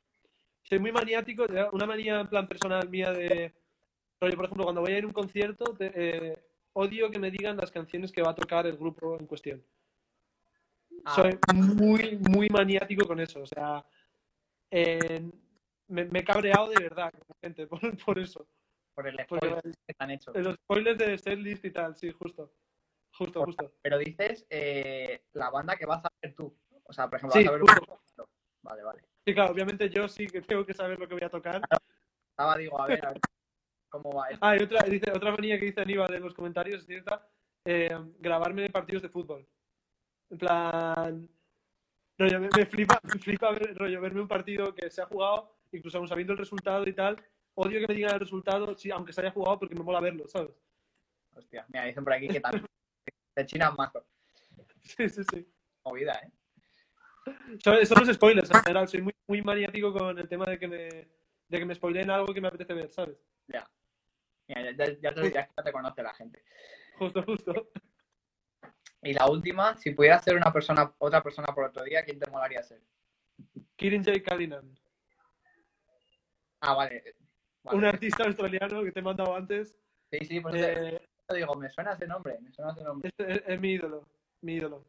[0.68, 1.46] soy muy maniático.
[1.72, 3.54] Una manía en plan personal mía de...
[4.18, 6.38] por ejemplo, cuando voy a ir a un concierto, te- eh,
[6.74, 9.64] odio que me digan las canciones que va a tocar el grupo en cuestión.
[11.04, 13.42] Ah, Soy muy, muy maniático con eso.
[13.42, 13.84] O sea,
[14.70, 15.22] eh,
[15.88, 18.46] me, me he cabreado de verdad con la gente por, por eso.
[18.94, 20.32] por el spoiler que te han hecho.
[20.34, 22.52] los spoilers de setlist y tal, sí, justo.
[23.12, 23.72] Justo, justo.
[23.82, 26.54] Pero dices eh, la banda que vas a ver tú.
[26.84, 28.26] O sea, por ejemplo, Sí, vas a ver un...
[28.62, 29.02] Vale, vale.
[29.26, 31.60] Sí, claro, obviamente yo sí que tengo que saber lo que voy a tocar.
[32.30, 33.20] Estaba, digo, a ver, a ver
[33.88, 34.46] cómo va esto.
[34.46, 37.26] Ah, y otra, dice, otra manía que dice Aníbal en los comentarios es cierta,
[37.64, 39.44] eh, grabarme partidos de fútbol.
[40.30, 41.28] En plan,
[42.16, 45.56] rollo, me, me flipa, me flipa ver, rollo, verme un partido que se ha jugado,
[45.72, 47.16] incluso aún sabiendo el resultado y tal.
[47.54, 50.28] Odio que me digan el resultado, sí, aunque se haya jugado, porque me mola verlo,
[50.28, 50.52] ¿sabes?
[51.34, 52.64] Hostia, mira, dicen por aquí que también
[53.34, 54.04] te chinas mazo.
[54.86, 55.52] Sí, sí, sí.
[55.84, 56.30] Movida, ¿eh?
[57.62, 58.88] Son, son los spoilers, en general.
[58.88, 62.32] Soy muy, muy maniático con el tema de que me, de que me spoileen algo
[62.32, 63.16] que me apetece ver, ¿sabes?
[63.48, 63.68] Ya.
[64.48, 65.14] Ya, ya, ya
[65.64, 66.44] te, conoce la gente.
[66.98, 67.68] Justo, justo.
[69.02, 72.30] Y la última, si pudieras ser una persona, otra persona por otro día, ¿quién te
[72.30, 72.80] molaría ser?
[73.76, 74.22] Kirin J.
[74.22, 74.72] Kalinan,
[76.60, 77.14] Ah, vale.
[77.62, 77.78] vale.
[77.78, 79.78] un artista australiano que te he mandado antes.
[80.10, 82.82] Sí, sí, por eso te- Eh, te digo, me suena ese nombre, me suena ese
[82.84, 83.08] nombre.
[83.08, 84.08] este es, es mi ídolo,
[84.40, 84.84] mi ídolo.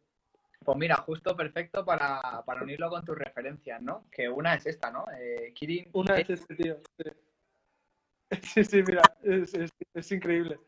[0.67, 4.03] Pues mira, justo perfecto para, para unirlo con tus referencias, ¿no?
[4.11, 5.05] Que una es esta, ¿no?
[5.17, 5.89] Eh, Kirin.
[5.93, 6.75] Una eh, es este tío.
[6.99, 7.09] Sí,
[8.41, 10.59] sí, sí, mira, es, es- es increíble.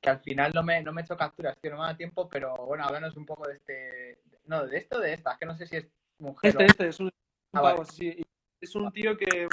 [0.00, 2.28] que al final no me, no me he hecho capturas, tío, no me da tiempo,
[2.28, 4.18] pero bueno, háblanos un poco de este.
[4.46, 5.86] No, de esto de esta, es que no sé si es
[6.18, 6.66] mujer Este, o.
[6.66, 7.12] este, es un,
[7.52, 8.20] Ah, pavo, sí,
[8.60, 9.46] Es un tío que,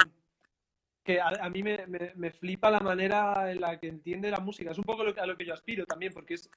[1.04, 4.40] que a, a mí me, me- me flipa la manera en la que entiende la
[4.40, 4.72] música.
[4.72, 6.50] Es un poco lo que- a lo que yo aspiro también, porque es,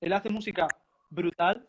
[0.00, 0.68] él hace música
[1.10, 1.68] brutal,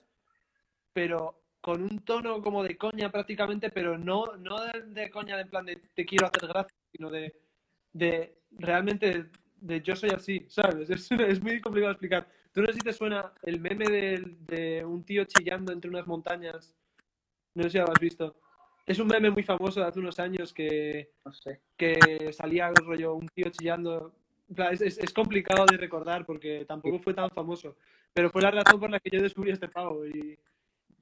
[0.96, 5.46] pero con un tono como de coña prácticamente, pero no, no de, de coña de
[5.48, 7.36] plan de te quiero hacer gracia, sino de,
[7.94, 9.28] de realmente
[9.58, 10.90] de yo soy así, ¿sabes?
[10.96, 12.28] Es, es muy complicado de explicar.
[12.54, 16.76] ¿Tú no sé si te suena el meme de, un tío chillando entre unas montañas?
[17.56, 18.36] No sé si lo has visto.
[18.86, 21.62] Es un meme muy famoso de hace unos años que, No sé.
[21.78, 24.14] que salía el rollo un tío chillando.
[24.72, 27.78] Es, es- es complicado de recordar porque tampoco fue tan famoso.
[28.14, 30.06] Pero fue la razón por la que yo descubrí este pavo.
[30.06, 30.38] Y,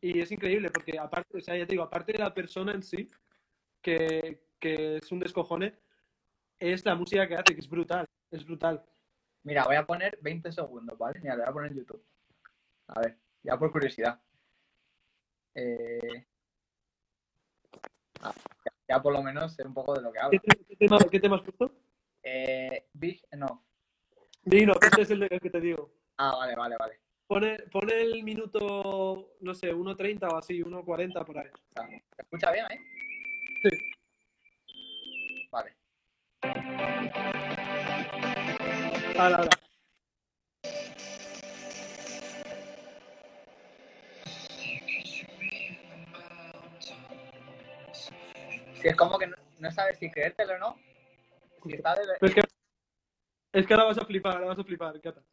[0.04, 2.84] y es increíble porque, aparte, o sea, ya te digo, aparte de la persona en
[2.84, 3.08] sí,
[3.82, 5.80] que, que es un descojone,
[6.60, 8.06] es la música que hace, que es brutal.
[8.30, 8.84] Es brutal.
[9.44, 11.20] Mira, voy a poner 20 segundos, ¿vale?
[11.22, 12.04] Mira, le voy a poner en YouTube.
[12.88, 14.22] A ver, ya por curiosidad.
[15.56, 16.26] Eh,
[18.22, 18.34] ah,
[18.66, 20.40] ya, ya por lo menos sé un poco de lo que ¿Qué, habla.
[20.40, 21.72] te- qué tema, qué tema has puesto?
[22.24, 23.64] Eh, Big, no.
[24.44, 25.94] Vino, este es el de- que te digo.
[26.18, 27.03] Ah, vale, vale, vale.
[27.28, 31.50] Pone, pone el minuto, no sé, 1.30 o así, 1.40 por ahí.
[31.76, 32.80] Ah, ¿Se escucha bien, eh?
[33.64, 33.70] Sí.
[35.50, 35.76] Vale.
[39.18, 39.50] Ahora, ahora.
[48.82, 50.76] Si es como que no, no sabes si creértelo o no.
[51.64, 52.02] Si está de...
[52.20, 52.42] Es que,
[53.54, 55.24] es que ahora vas a flipar, ahora vas a flipar, Cata.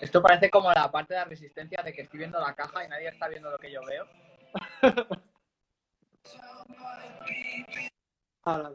[0.00, 2.88] Esto parece como la parte de la resistencia de que estoy viendo la caja y
[2.88, 4.06] nadie está viendo lo que yo veo.
[8.44, 8.72] Ahora.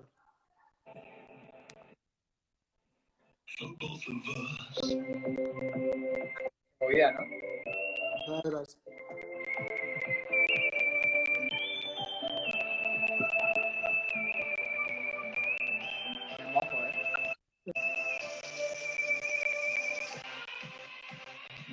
[6.80, 7.20] Movida, ¿no?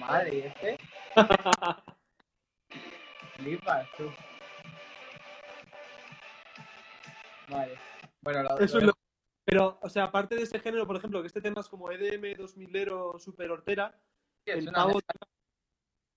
[0.09, 0.79] Madre, ¿y este?
[3.37, 4.11] Flipas, tú.
[7.49, 7.79] Vale.
[8.23, 8.93] Bueno, lo, Eso lo es lo-
[9.45, 12.37] Pero, o sea, aparte de ese género, por ejemplo, que este tema es como EDM
[12.37, 13.99] 2000ero super hortera,
[14.47, 15.15] es el una pavo toca,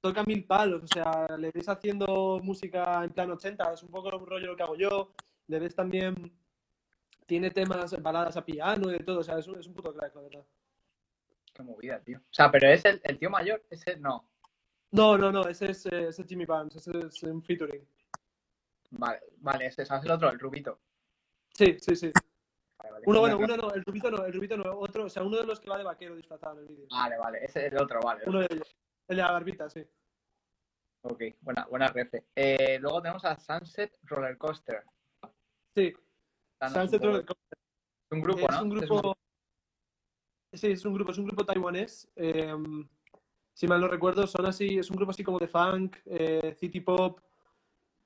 [0.01, 4.09] toca mil palos, o sea, le ves haciendo música en plan 80, es un poco
[4.09, 5.11] el rollo lo que hago yo,
[5.47, 6.31] le ves también,
[7.25, 9.93] tiene temas, baladas a piano y de todo, o sea, es un, es un puto
[9.93, 10.45] crack, la verdad.
[11.55, 12.17] Qué movida, tío.
[12.17, 14.27] O sea, pero es el, el tío mayor, ese no.
[14.91, 17.87] No, no, no, ese es, eh, ese es Jimmy Barnes, ese es un featuring.
[18.91, 20.79] Vale, vale, ese es el otro, el rubito.
[21.53, 22.11] Sí, sí, sí.
[22.77, 23.03] Vale, vale.
[23.07, 25.45] Uno, bueno, uno no, el rubito no, el rubito no, otro, o sea, uno de
[25.45, 26.87] los que va de vaquero disfrazado en el vídeo.
[26.91, 28.23] Vale, vale, ese es el otro, vale.
[28.27, 28.75] Uno de ellos,
[29.07, 29.85] el de la barbita, sí.
[31.03, 32.25] Ok, buena, buena refe.
[32.35, 34.83] Eh, luego tenemos a Sunset Roller Coaster.
[35.73, 35.93] Sí,
[36.59, 37.57] Danos Sunset un Roller Coaster.
[37.57, 38.61] Es un grupo, es ¿no?
[38.63, 39.17] un Es grupo.
[40.55, 42.07] Sí, es un grupo, es un grupo taiwanés.
[42.15, 42.53] eh,
[43.53, 46.81] si mal no recuerdo, son así, es un grupo así como de funk, eh, city
[46.81, 47.19] pop.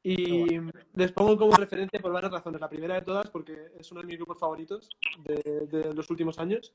[0.03, 0.57] Y
[0.93, 2.61] les pongo como referencia por varias razones.
[2.61, 4.89] La primera de todas, porque es uno de mis grupos favoritos
[5.23, 6.73] de, de los últimos años.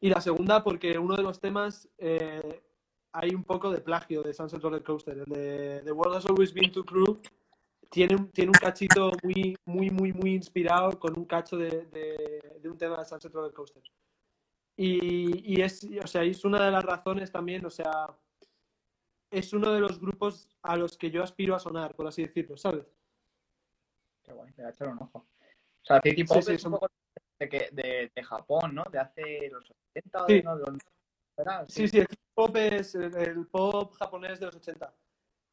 [0.00, 2.62] Y la segunda, porque uno de los temas eh,
[3.12, 5.18] hay un poco de plagio de Sunset Roller Coaster.
[5.18, 7.18] El de The World Has Always Been Too Cruel
[7.90, 12.58] tiene, un- tiene un cachito muy, muy, muy, muy inspirado con un cacho de, de-
[12.60, 13.82] de un tema de Sunset Roller Coaster.
[14.76, 18.08] Y, y es, o sea, es una de las razones también, o sea,
[19.30, 22.56] es uno de los grupos a los que yo aspiro a sonar, por así decirlo,
[22.56, 22.86] ¿sabes?
[24.22, 25.18] Qué guay, le voy a echar un ojo.
[25.20, 26.86] O sea, City Pop Sí, sí, es un son- poco
[27.38, 28.84] de, que- de, de Japón, ¿no?
[28.90, 30.42] De hace los 80 o Sí.
[31.68, 34.92] Sí, sí, el pop es el, pop japonés de los 80,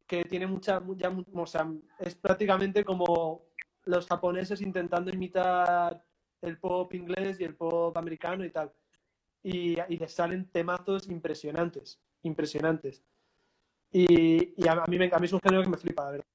[0.07, 3.45] que tiene mucha, mu- ya, o sea, es prácticamente como
[3.85, 6.01] los japoneses intentando imitar
[6.41, 8.71] el pop inglés y el pop americano y tal.
[9.43, 13.03] Y, y les salen temazos impresionantes, impresionantes.
[13.91, 16.11] Y, y a, a mí me, a mí es un género que me flipa, la
[16.11, 16.25] verdad.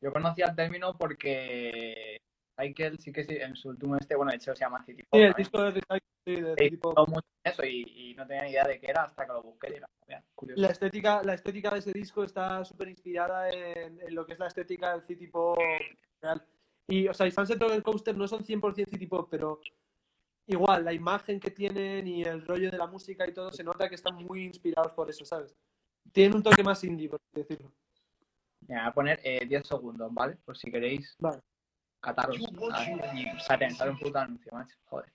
[0.00, 2.18] Yo conocía el término porque
[2.56, 5.08] Recycle sí que sí, en su último este, bueno, de hecho se llama City Sí,
[5.10, 5.34] Pop, el ¿no?
[5.36, 6.90] disco de Recycle, sí, de tipo...
[6.90, 9.42] visto mucho eso y, y no tenía ni idea de qué era hasta que lo
[9.42, 10.60] busqué y era, mira, curioso.
[10.60, 14.38] La estética, la estética de ese disco está súper inspirada en, en lo que es
[14.38, 15.58] la estética del City Pop
[16.20, 16.46] real.
[16.86, 19.58] Y, o sea, y Sunset Roller Coaster no son 100% City Pop, pero
[20.46, 23.88] igual, la imagen que tienen y el rollo de la música y todo, se nota
[23.88, 25.54] que están muy inspirados por eso, ¿sabes?
[26.12, 27.72] Tienen un toque más indie, por así decirlo.
[28.66, 30.36] Me voy a poner eh, 10 segundos, ¿vale?
[30.44, 31.40] Por si queréis Vale.
[32.00, 32.38] cataros
[32.72, 34.76] a- sale un puto anuncio, macho.
[34.84, 35.12] Joder.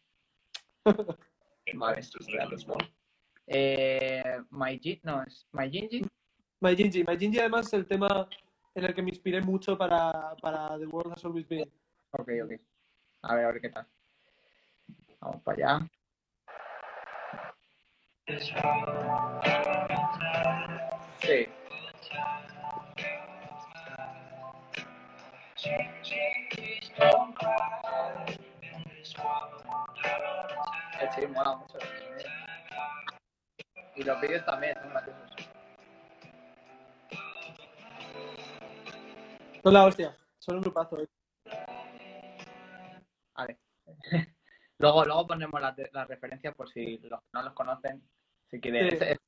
[1.76, 2.02] Vale,
[3.48, 6.02] eh, My G, no, es My Gingy.
[6.62, 7.04] My Gingy.
[7.04, 8.28] My Gingy, además, es el tema
[8.76, 11.72] en el que me inspiré mucho para, para The World Has Always Been.
[12.12, 12.52] Ok, ok.
[13.22, 13.88] A ver, a ver qué tal.
[15.22, 15.88] Vamos para allá.
[21.22, 21.48] Sí.
[31.02, 31.78] Eh, Sí, mola mucho.
[33.96, 35.32] Y los vídeos también son graciosos.
[39.64, 41.02] Son la hostia, son un grupazo.
[41.02, 41.08] eh.
[43.36, 43.58] Vale.
[44.80, 48.02] luego, luego ponemos las, las referencias por si los que no los conocen.
[48.50, 48.90] Si quieren.
[48.90, 48.98] Sí.
[49.00, 49.20] Este.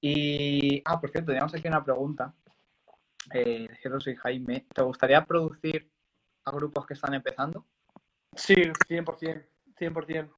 [0.00, 0.82] Y.
[0.84, 2.34] Ah, por cierto, teníamos aquí una pregunta.
[3.32, 4.66] Eh, Jesús y Jaime.
[4.74, 5.90] ¿Te gustaría producir
[6.44, 7.66] a grupos que están empezando?
[8.34, 9.46] Sí, 100%,
[9.78, 10.34] 100%.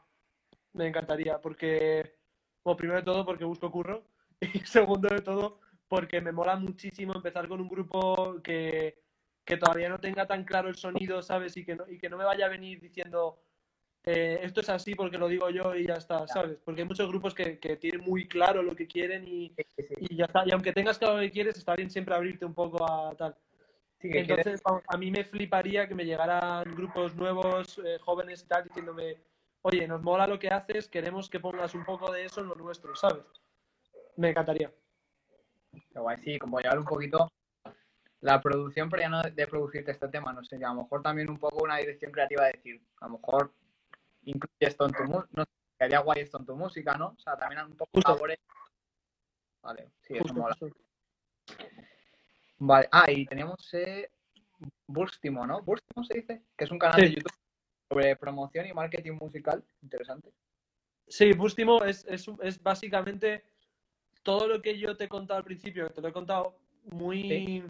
[0.75, 2.17] Me encantaría, porque,
[2.65, 4.05] bueno, primero de todo, porque busco curro,
[4.41, 8.99] y segundo de todo, porque me mola muchísimo empezar con un grupo que,
[9.45, 11.57] que todavía no tenga tan claro el sonido, ¿sabes?
[11.57, 13.41] Y que no, y que no me vaya a venir diciendo,
[14.05, 16.59] eh, esto es así porque lo digo yo y ya está, ¿sabes?
[16.65, 19.83] Porque hay muchos grupos que, que tienen muy claro lo que quieren y, Sí, sí,
[19.89, 19.95] sí.
[19.99, 20.45] y ya está.
[20.47, 23.37] Y aunque tengas claro lo que quieres, está bien siempre abrirte un poco a tal.
[24.01, 27.99] Sí, que quieres- Entonces, vamos, a mí me fliparía que me llegaran grupos nuevos, eh,
[28.01, 29.17] jóvenes y tal, diciéndome,
[29.63, 32.55] oye, nos mola lo que haces, queremos que pongas un poco de eso en lo
[32.57, 33.25] nuestro, ¿sabes?
[34.17, 34.73] Me encantaría.
[35.93, 37.31] Qué guay, sí, como llevar un poquito
[38.23, 41.29] la producción, pero ya no de, producirte este tema, no sé, a lo mejor también
[41.29, 43.53] un poco una dirección creativa de decir, a lo mejor
[44.25, 47.09] incluye esto en tu música, no sé, quedaría guay esto en tu música, ¿no?
[47.09, 48.13] O sea, también un poco Justo.
[48.13, 48.39] labores.
[49.61, 50.57] Vale, sí, eso Justo, mola.
[50.59, 50.77] justo.
[52.59, 54.09] Vale, ah, y tenemos eh,
[54.87, 55.61] Burstimo, ¿no?
[55.63, 57.07] Burstimo se dice, que es un canal Sí.
[57.07, 57.33] de YouTube
[57.89, 60.33] sobre promoción y marketing musical, interesante.
[61.09, 63.45] Sí, Bústimo es, es, es básicamente
[64.23, 67.65] todo lo que yo te he contado al principio, que te lo he contado muy,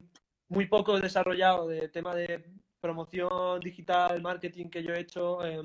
[0.52, 2.44] muy poco desarrollado de tema de
[2.80, 5.62] promoción digital, marketing que yo he hecho, eh,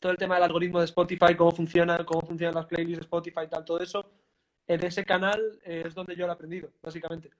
[0.00, 3.46] todo el tema del algoritmo de Spotify, cómo funciona, cómo funcionan las playlists de Spotify,
[3.48, 4.10] tal, todo eso,
[4.66, 7.30] en ese canal eh, es donde yo lo he aprendido, básicamente.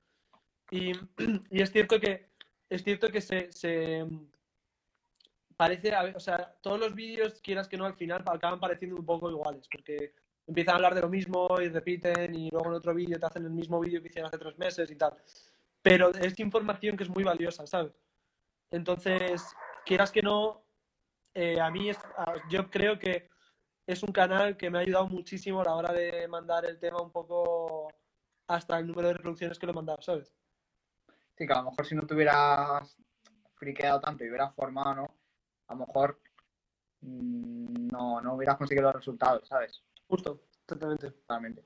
[0.70, 0.92] Y,
[1.50, 2.29] y es cierto que
[2.70, 4.07] es cierto que se, se
[5.57, 8.96] parece, a ver, o sea, todos los vídeos, quieras que no, al final acaban pareciendo
[8.96, 10.14] un poco iguales, porque
[10.46, 13.44] empiezan a hablar de lo mismo y repiten y luego en otro vídeo te hacen
[13.44, 15.14] el mismo vídeo que hicieron hace tres meses y tal.
[15.85, 17.92] Pero es información que es muy valiosa, ¿sabes?
[18.70, 19.44] Entonces,
[19.85, 20.64] quieras que no,
[21.35, 23.29] eh, a mí es, a- yo creo que
[23.87, 27.03] es un canal que me ha ayudado muchísimo a la hora de mandar el tema
[27.03, 27.92] un poco
[28.47, 30.35] hasta el número de reproducciones que lo he mandado, ¿sabes?
[31.37, 32.97] Sí, que a lo mejor si no te hubieras
[33.57, 35.14] friqueado tanto y hubieras formado, ¿no?
[35.68, 36.18] A lo mejor
[37.03, 39.83] mm, no, no hubieras conseguido los resultados, ¿sabes?
[40.09, 41.11] Justo, totalmente.
[41.11, 41.62] Totalmente.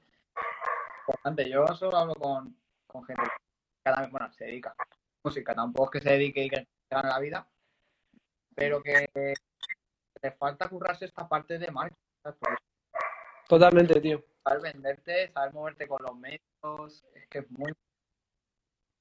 [1.06, 2.56] Importante, yo solo hablo con,
[2.88, 3.22] con gente
[4.10, 4.84] bueno, se dedica a
[5.22, 7.48] música, tampoco es que se dedique y que gane la vida,
[8.54, 12.02] pero que le falta currarse esta parte de marketing,
[13.48, 14.22] Totalmente, tío.
[14.44, 17.72] saber venderte, saber moverte con los medios, es que es muy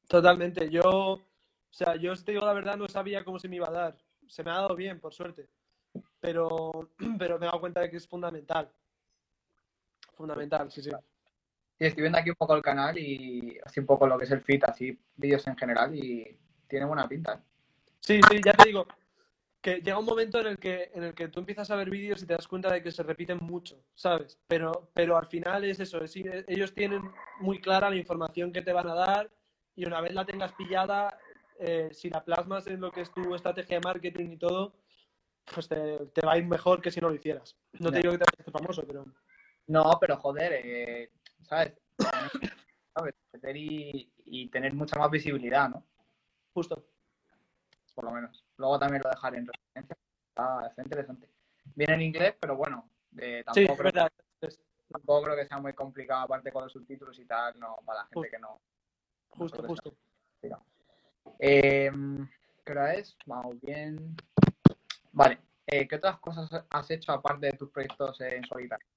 [0.08, 0.70] Totalmente.
[0.70, 1.22] Yo, o
[1.70, 3.98] sea, yo te digo la verdad, no sabía cómo se me iba a dar.
[4.28, 5.50] Se me ha dado bien, por suerte.
[6.20, 8.72] Pero, pero me he dado cuenta de que es fundamental.
[10.14, 10.92] Fundamental, sí, sí.
[11.78, 14.32] Sí, estoy viendo aquí un poco el canal y así un poco lo que es
[14.32, 17.44] el fit, así vídeos en general y tiene buena pinta.
[18.00, 18.88] Sí, sí, ya te digo
[19.62, 22.24] que llega un momento en el que, en el que tú empiezas a ver vídeos
[22.24, 24.40] y te das cuenta de que se repiten mucho, ¿sabes?
[24.48, 27.02] Pero, pero al final es eso, es- ellos tienen
[27.42, 29.30] muy clara la información que te van a dar
[29.76, 31.20] y una vez la tengas pillada,
[31.60, 34.74] eh, si la plasmas en lo que es tu estrategia de marketing y todo,
[35.54, 37.56] pues te, te va a ir mejor que si no lo hicieras.
[37.80, 39.06] No te digo que te hagas famoso, pero
[39.68, 41.10] No, pero joder, eh,
[41.48, 41.74] ¿sabes?
[42.94, 43.16] ¿Sabes?
[43.56, 45.84] Y, y tener mucha más visibilidad, ¿no?
[46.58, 46.84] justo.
[47.94, 48.44] Por lo menos.
[48.58, 49.98] Luego también lo dejaré en referencia.
[50.30, 51.30] Está, está interesante.
[51.76, 52.90] Viene en inglés, pero bueno,
[53.20, 54.08] eh, tampoco, creo,
[54.92, 58.06] tampoco creo que sea muy complicado, aparte con los subtítulos y tal, no, para la
[58.08, 58.32] gente Justo.
[58.32, 58.62] que no.
[59.30, 59.94] Justo, justo.
[61.40, 61.92] Eh,
[62.66, 63.16] hora es?
[63.26, 64.16] Vamos bien.
[65.12, 65.40] Vale.
[65.68, 68.88] Eh, ¿Qué otras cosas has hecho aparte de tus proyectos en solitario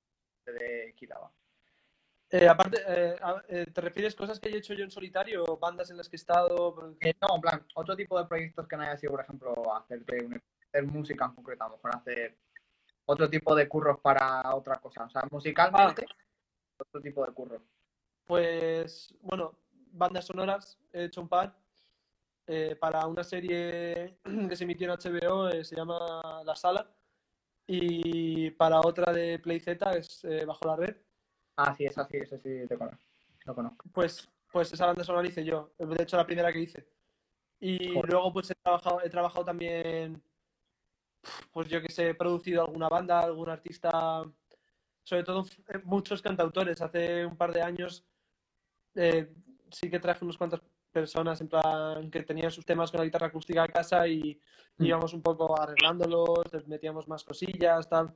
[0.46, 1.30] de Kilaba?
[2.32, 3.16] Eh, aparte, eh,
[3.48, 5.58] eh, ¿te refieres cosas que he hecho yo en solitario?
[5.58, 6.94] ¿Bandas en las que he estado?
[7.00, 10.28] Eh, no, en plan, otro tipo de proyectos que no haya sido, por ejemplo, hacerte
[10.68, 12.38] hacer música en concreto, a lo mejor hacer
[13.06, 15.06] otro tipo de curros para otra cosa.
[15.06, 16.06] O sea, musicalmente,
[16.78, 17.62] otro tipo de curros.
[18.24, 19.56] Pues, bueno,
[19.90, 21.56] bandas sonoras, he hecho un par.
[22.78, 24.18] para una serie
[24.48, 26.88] que se emitió en HBO, se llama La Sala.
[27.66, 30.96] Y para otra de Play Z, es Bajo la Red.
[31.62, 33.02] Ah, sí, esa sí, ese sí te conozco.
[33.44, 33.84] Lo conozco.
[33.92, 35.72] Pues, pues esa banda sonora la hice yo.
[35.78, 36.86] De hecho, la primera que hice.
[37.60, 38.10] Y Joder.
[38.12, 40.22] luego, pues he trabajado, he trabajado también,
[41.52, 44.22] pues yo que sé, he producido alguna banda, algún artista,
[45.02, 46.80] sobre todo eh, muchos cantautores.
[46.80, 48.04] Hace un par de años
[48.94, 49.32] eh,
[49.70, 53.26] sí que traje unas cuantas personas en plan que tenían sus temas con la guitarra
[53.28, 54.40] acústica a casa y
[54.78, 54.86] Mm.
[54.86, 58.14] íbamos un poco arreglándolos, les metíamos más cosillas, tal.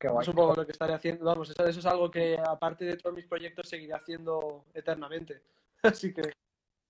[0.00, 0.26] Qué guay.
[0.26, 1.26] Poco lo que estaré haciendo.
[1.26, 5.42] Vamos, eso, eso es algo que aparte de todos mis proyectos seguiré haciendo eternamente.
[5.82, 6.22] Así que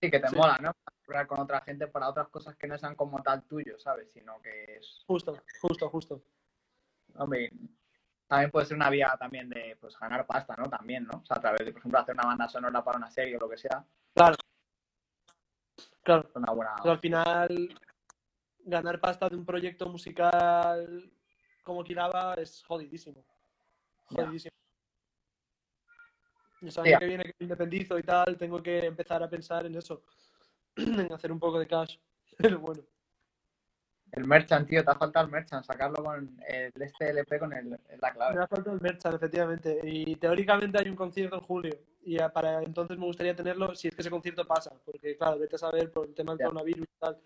[0.02, 0.36] Sí, que te Sí.
[0.36, 0.72] mola, ¿no?
[1.06, 4.10] Hablar con otra gente para otras cosas que no sean como tal tuyo, ¿sabes?
[4.12, 6.22] Sino que es, justo, justo, justo.
[7.16, 7.50] hombre,
[8.26, 10.70] también puede ser una vía también de pues ganar pasta, ¿no?
[10.70, 11.18] También, ¿no?
[11.22, 13.40] O sea, a través de, por ejemplo, hacer una banda sonora para una serie o
[13.40, 13.84] lo que sea,
[14.14, 14.36] Claro.
[16.02, 16.28] Claro.
[16.30, 16.76] es una buena.
[16.80, 17.78] Pero al final,
[18.60, 21.10] ganar pasta de un proyecto musical
[21.62, 23.24] como Kiraba es jodidísimo.
[24.06, 24.50] Jodidísimo.
[26.62, 29.76] El año que viene que me independizo y tal, tengo que empezar a pensar en
[29.76, 30.02] eso.
[30.76, 31.96] En hacer un poco de cash.
[32.38, 32.82] Pero bueno.
[34.12, 37.78] El merchant, tío, te ha faltado el merchant, sacarlo con el este LP con el,
[38.00, 38.36] la clave.
[38.36, 39.80] Me ha faltado el merchan, efectivamente.
[39.84, 41.78] Y teóricamente hay un concierto en julio.
[42.02, 44.72] Y para entonces me gustaría tenerlo si es que ese concierto pasa.
[44.84, 46.44] Porque, claro, vete a saber por el tema del Ya.
[46.46, 47.18] coronavirus y tal.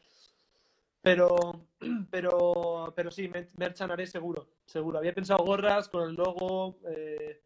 [1.07, 1.67] Pero,
[2.11, 4.49] pero, pero sí, mer- merchan haré seguro.
[4.67, 4.99] Seguro.
[4.99, 6.79] Había pensado gorras con el logo.
[6.89, 7.43] eh,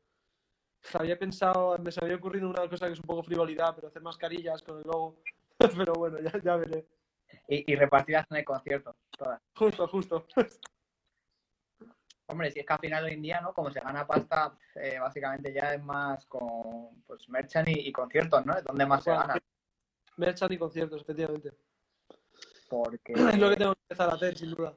[0.94, 4.02] había pensado, me se había ocurrido una cosa que es un poco frivolidad, pero hacer
[4.02, 5.22] mascarillas con el logo.
[5.76, 6.86] pero bueno, ya, ya veré.
[7.48, 9.40] Y, y repartirlas en el concierto, todas.
[9.56, 10.26] Justo, justo.
[12.26, 13.52] Hombre, si es que al final hoy en día, ¿no?
[13.54, 18.44] Como se gana pasta, eh, básicamente ya es más con pues merchant y, y conciertos,
[18.44, 18.54] ¿no?
[18.56, 19.34] Es donde más se gana.
[20.16, 21.52] Merchan y conciertos, efectivamente.
[22.68, 24.74] Porque, Es lo que tengo que empezar a hacer, sin duda.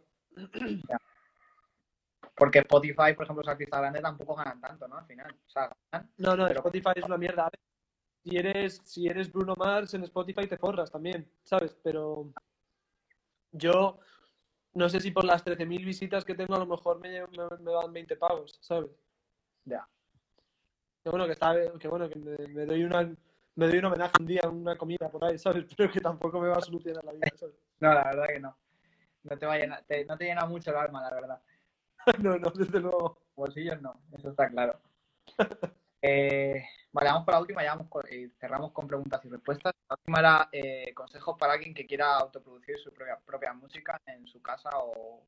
[2.36, 4.98] porque Spotify, por ejemplo, los artistas grandes tampoco ganan tanto, ¿no?
[4.98, 5.32] Al final.
[5.46, 6.10] O sea, ganan.
[6.18, 7.50] No, no, Pero- Spotify es una mierda.
[8.24, 11.76] Si eres, si eres Bruno Mars en Spotify te forras también, ¿sabes?
[11.84, 12.32] Pero
[13.52, 14.00] yo
[14.74, 17.72] no sé si por las 13.000 visitas que tengo a lo mejor me, me, me
[17.72, 18.92] dan 20 pavos, ¿sabes?
[19.66, 19.88] Ya.
[21.04, 23.12] Que bueno, que está, que bueno, que me, me doy una
[23.56, 25.66] me doy un homenaje un día, una comida por ahí, ¿sabes?
[25.76, 27.56] Pero que tampoco me va a solucionar la vida, ¿sabes?
[27.82, 28.58] No, la verdad que no.
[29.24, 31.42] No te, va a llenar- te- no te llena mucho el alma, la verdad.
[32.24, 33.18] No, no, desde luego.
[33.36, 34.80] Bolsillos no, eso está claro.
[36.04, 39.72] Eh, vale, vamos por la última, ya vamos con- y cerramos con preguntas y respuestas.
[39.88, 44.26] La última era eh, consejos para alguien que quiera autoproducir su propia, propia música en
[44.26, 45.22] su casa o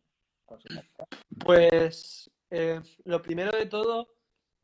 [0.47, 1.06] con su música.
[1.45, 4.16] Pues eh, lo primero de todo,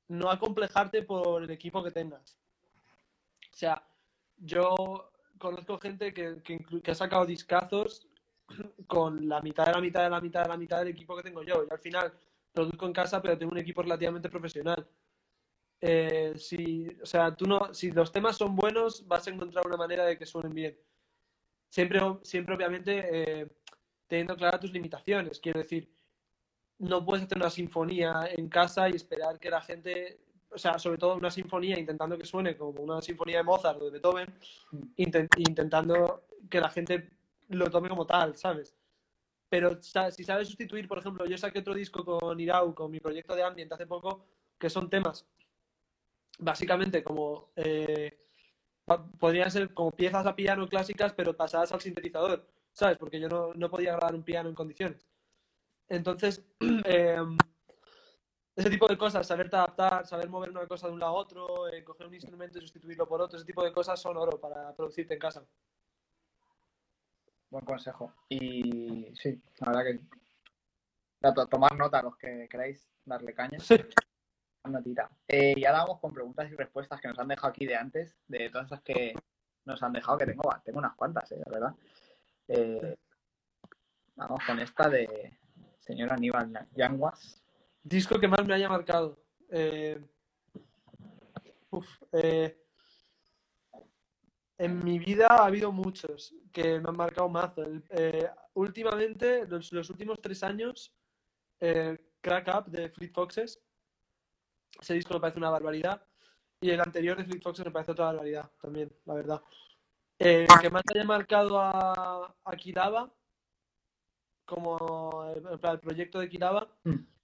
[0.08, 2.36] no acomplejarte por el equipo que tengas.
[3.54, 3.84] O sea,
[4.38, 8.08] yo conozco gente que, que, ha sacado discazos
[8.88, 11.24] con la mitad de la mitad de la mitad de la mitad del equipo que
[11.24, 11.64] tengo yo.
[11.64, 12.14] Y al final
[12.54, 14.88] produzco en casa, pero tengo un equipo relativamente profesional.
[15.82, 19.78] Eh, si, o sea, tú no, si los temas son buenos, vas a encontrar una
[19.78, 20.78] manera de que suenen bien.
[21.70, 23.48] Siempre, siempre obviamente, eh,
[24.08, 25.40] teniendo claras tus limitaciones.
[25.40, 25.90] Quiero decir,
[26.80, 30.20] no puedes hacer una sinfonía en casa y esperar que la gente,
[30.52, 33.86] o sea, sobre todo una sinfonía intentando que suene como una sinfonía de Mozart o
[33.86, 34.34] de Beethoven,
[34.98, 37.12] inten- intentando que la gente
[37.50, 38.76] lo tome como tal, ¿sabes?
[39.50, 43.36] Pero si sabes sustituir, por ejemplo, yo saqué otro disco con Irau, con mi proyecto
[43.36, 44.26] de Ambient hace poco,
[44.60, 45.28] que son temas
[46.40, 48.18] básicamente como eh,
[49.20, 52.98] podrían ser como piezas a piano clásicas, pero pasadas al sintetizador, ¿sabes?
[52.98, 55.08] Porque yo no, no podía grabar un piano en condiciones.
[55.90, 56.46] Entonces,
[56.86, 57.18] eh,
[58.60, 61.68] ese tipo de cosas, saberte adaptar, saber mover una cosa de un lado a otro,
[61.70, 64.74] eh, coger un instrumento y sustituirlo por otro, ese tipo de cosas son oro para
[64.76, 65.46] producirte en casa.
[67.50, 68.14] Buen consejo.
[68.28, 73.60] Y sí, la verdad que tomar nota los que queráis darle caña.
[73.60, 73.76] Sí.
[74.66, 75.10] Notita.
[75.28, 78.18] Eh, y ahora vamos con preguntas y respuestas que nos han dejado aquí de antes,
[78.28, 79.16] de todas esas que
[79.66, 81.76] nos han dejado, que tengo, tengo unas cuantas, eh, la verdad.
[82.50, 82.98] Eh,
[84.16, 85.38] vamos con esta de
[85.80, 87.42] señor Aníbal Yanguas.
[87.90, 89.18] Disco que más me haya marcado.
[89.50, 90.00] Eh,
[92.14, 92.56] eh,
[94.60, 97.64] En mi vida ha habido muchos que me han marcado mazo.
[97.90, 100.94] Eh, últimamente, los, los últimos tres años,
[102.22, 103.60] Crack Up de Fleet Foxes,
[104.80, 106.06] ese disco me parece una barbaridad.
[106.62, 109.42] Y el anterior de Fleet Foxes me parece otra barbaridad también, la verdad.
[110.20, 113.12] Eh, el que más haya marcado a, a Kiraba,
[114.46, 117.19] como el, el proyecto de Kiraba, Mm.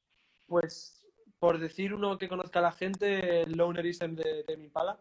[0.47, 1.05] Pues
[1.39, 4.99] por decir uno que conozca a la gente, Lonerism de, de mi pala.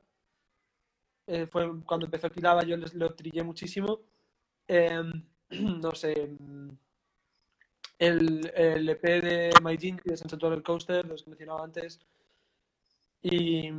[1.27, 4.01] Eh, fue cuando empezó Kiraba, yo lo trillé muchísimo.
[4.69, 5.25] Em,
[5.81, 6.69] no sé, mm,
[7.99, 12.01] el, el EP de My Gin de Roller Coaster, los que mencionaba antes.
[13.23, 13.71] Y,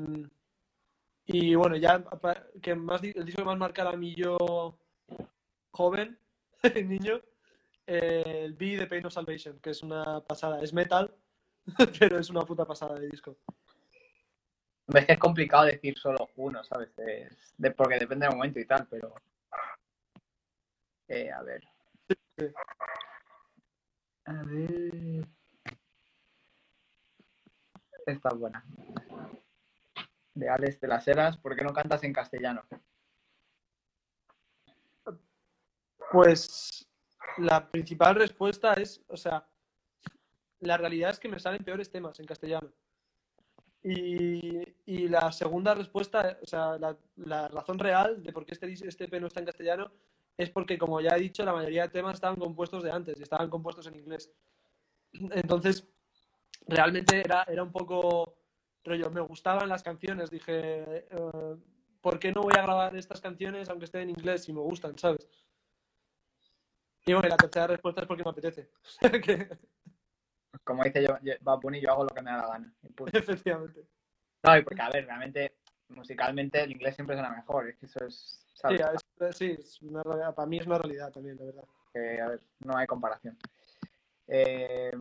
[1.28, 2.04] y bueno, ya
[2.62, 4.78] que más, el disco que más marca a mí yo
[5.72, 6.18] joven,
[6.88, 7.22] niño,
[7.86, 10.62] eh, el B de Pain of Salvation, que es una pasada.
[10.62, 11.14] Es metal,
[12.00, 13.38] pero es una puta pasada de disco.
[14.88, 16.90] Ves que es complicado decir solo uno, ¿sabes?
[16.98, 19.14] Es- de- porque depende del momento y tal, pero.
[21.08, 21.62] Eh, a ver.
[22.38, 22.48] sí.
[24.28, 25.26] A ver.
[28.06, 28.64] Esta es buena.
[30.36, 32.62] De Alex de las Heras, ¿por qué no cantas en castellano?
[36.12, 36.88] Pues
[37.38, 39.46] la principal respuesta es, o sea,
[40.66, 42.72] la realidad es que me salen peores temas en castellano.
[43.84, 49.22] Y, la segunda respuesta, o sea, la, razón real de por qué este, este EP
[49.22, 49.92] no está en castellano
[50.38, 53.24] es porque, como ya he dicho, la mayoría de temas estaban compuestos de antes y
[53.24, 54.32] estaban compuestos en inglés.
[55.14, 55.88] Entonces,
[56.68, 58.38] realmente era, era un poco
[58.84, 61.56] rollo, me gustaban las canciones, dije, eh,
[62.02, 64.98] ¿por qué no voy a grabar estas canciones aunque estén en inglés si me gustan,
[64.98, 65.28] ¿sabes?
[67.06, 68.70] Y bueno, la tercera respuesta es porque me apetece.
[70.64, 72.74] Como dice yo, yo, Bad Bunny, yo hago lo que me da la gana.
[73.14, 73.86] efectivamente.
[74.44, 75.56] No, y porque, a ver, realmente,
[75.90, 77.70] musicalmente el inglés siempre suena mejor.
[77.70, 78.42] Es que eso es.
[78.48, 78.82] Sí, ¿sabes?
[79.20, 80.34] es, sí, es una realidad.
[80.34, 81.64] para mí es una realidad también, la verdad.
[81.94, 83.38] que, a ver, no hay comparación.
[84.28, 84.92] Eh,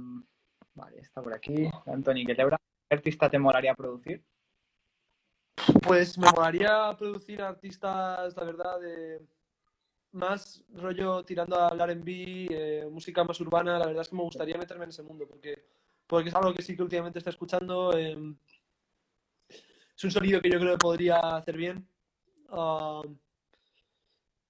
[0.74, 1.68] vale, está por aquí.
[1.86, 4.22] Anthony, ¿qué te habrá- ¿Qué artista te molaría producir?
[5.82, 9.20] Pues me molaría producir artistas, la verdad, de
[10.14, 13.78] más rollo tirando al R&B, eh, música más urbana.
[13.78, 15.66] La verdad es que me gustaría meterme en ese mundo porque,
[16.06, 17.96] porque es algo que sí que últimamente está escuchando.
[17.96, 18.16] eh,
[19.96, 21.88] es un sonido que yo creo que podría hacer bien.
[22.50, 23.18] Um,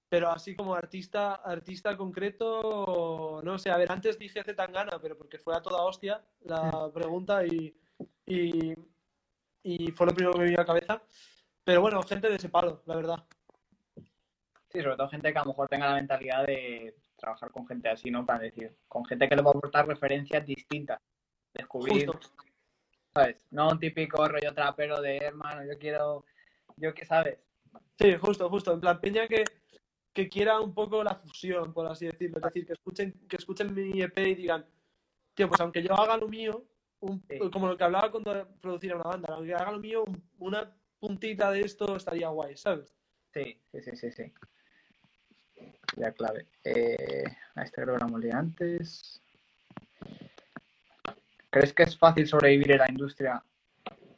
[0.09, 3.69] pero así como artista, artista concreto, no sé.
[3.69, 7.75] A ver, antes dije Zetangana, pero porque fue a toda hostia la pregunta y,
[8.25, 8.73] y,
[9.63, 11.03] y fue lo primero que me vino a la cabeza.
[11.63, 13.25] Pero bueno, gente de ese palo, la verdad.
[14.75, 17.89] Sí, sobre todo gente que a lo mejor tenga la mentalidad de trabajar con gente
[17.89, 18.25] así, ¿no?
[18.25, 20.99] Para decir, con gente que le va a aportar referencias distintas.
[21.53, 22.19] Descubrir, Justo.
[23.13, 23.37] ¿sabes?
[23.51, 26.25] No un típico rollo trapero de hermano, yo quiero,
[26.75, 27.39] yo que, ¿sabes?
[27.97, 28.73] Sí, justo, justo.
[28.73, 29.45] En plan, Peña que,
[30.13, 32.37] que quiera un poco la fusión, por así decirlo.
[32.39, 34.65] Es decir, que escuchen, que escuchen mi EP y digan,
[35.33, 36.65] tío, pues aunque yo haga lo mío,
[36.99, 37.39] un- Sí.
[37.51, 41.51] como lo que hablaba cuando produciera una banda, aunque haga lo mío, un- una puntita
[41.51, 42.93] de esto estaría guay, ¿sabes?
[43.33, 44.33] Sí, sí, sí, sí, sí.
[45.95, 46.47] Ya clave.
[46.63, 47.23] Eh,
[47.55, 49.21] a este creo que lo hemos antes.
[51.49, 53.43] ¿Crees que es fácil sobrevivir en la industria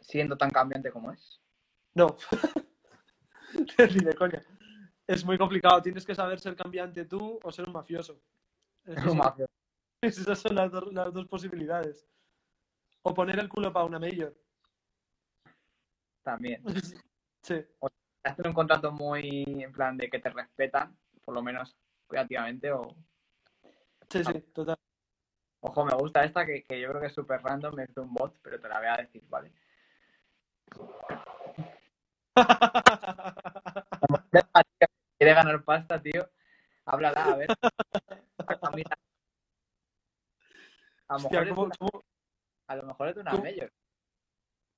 [0.01, 1.39] siendo tan cambiante como es?
[1.93, 2.17] No.
[3.77, 4.41] Ni de coña.
[5.05, 5.81] Es muy complicado.
[5.81, 8.19] Tienes que saber ser cambiante tú o ser un mafioso.
[8.85, 9.45] Esas son, Mafia.
[10.01, 12.07] esas son las, dos, las dos posibilidades.
[13.03, 14.35] O poner el culo para una mayor.
[16.23, 16.63] También.
[17.43, 17.63] Sí.
[18.23, 20.97] Hacer un contrato muy en plan de que te respetan,
[21.27, 21.75] por lo menos
[22.07, 22.95] creativamente, o
[24.09, 24.77] Sí, sí, total.
[25.59, 28.13] ojo, me gusta esta que, que yo creo que es súper random, me hizo un
[28.13, 29.51] bot, pero te la voy a decir, ¿vale?
[35.17, 36.29] Quiere ganar pasta, tío.
[36.85, 37.49] Háblala, a ver.
[41.09, 42.03] A lo Hostia, mejor es ¿cómo- una, cómo-
[42.67, 43.73] a lo mejor es una cómo- mayor.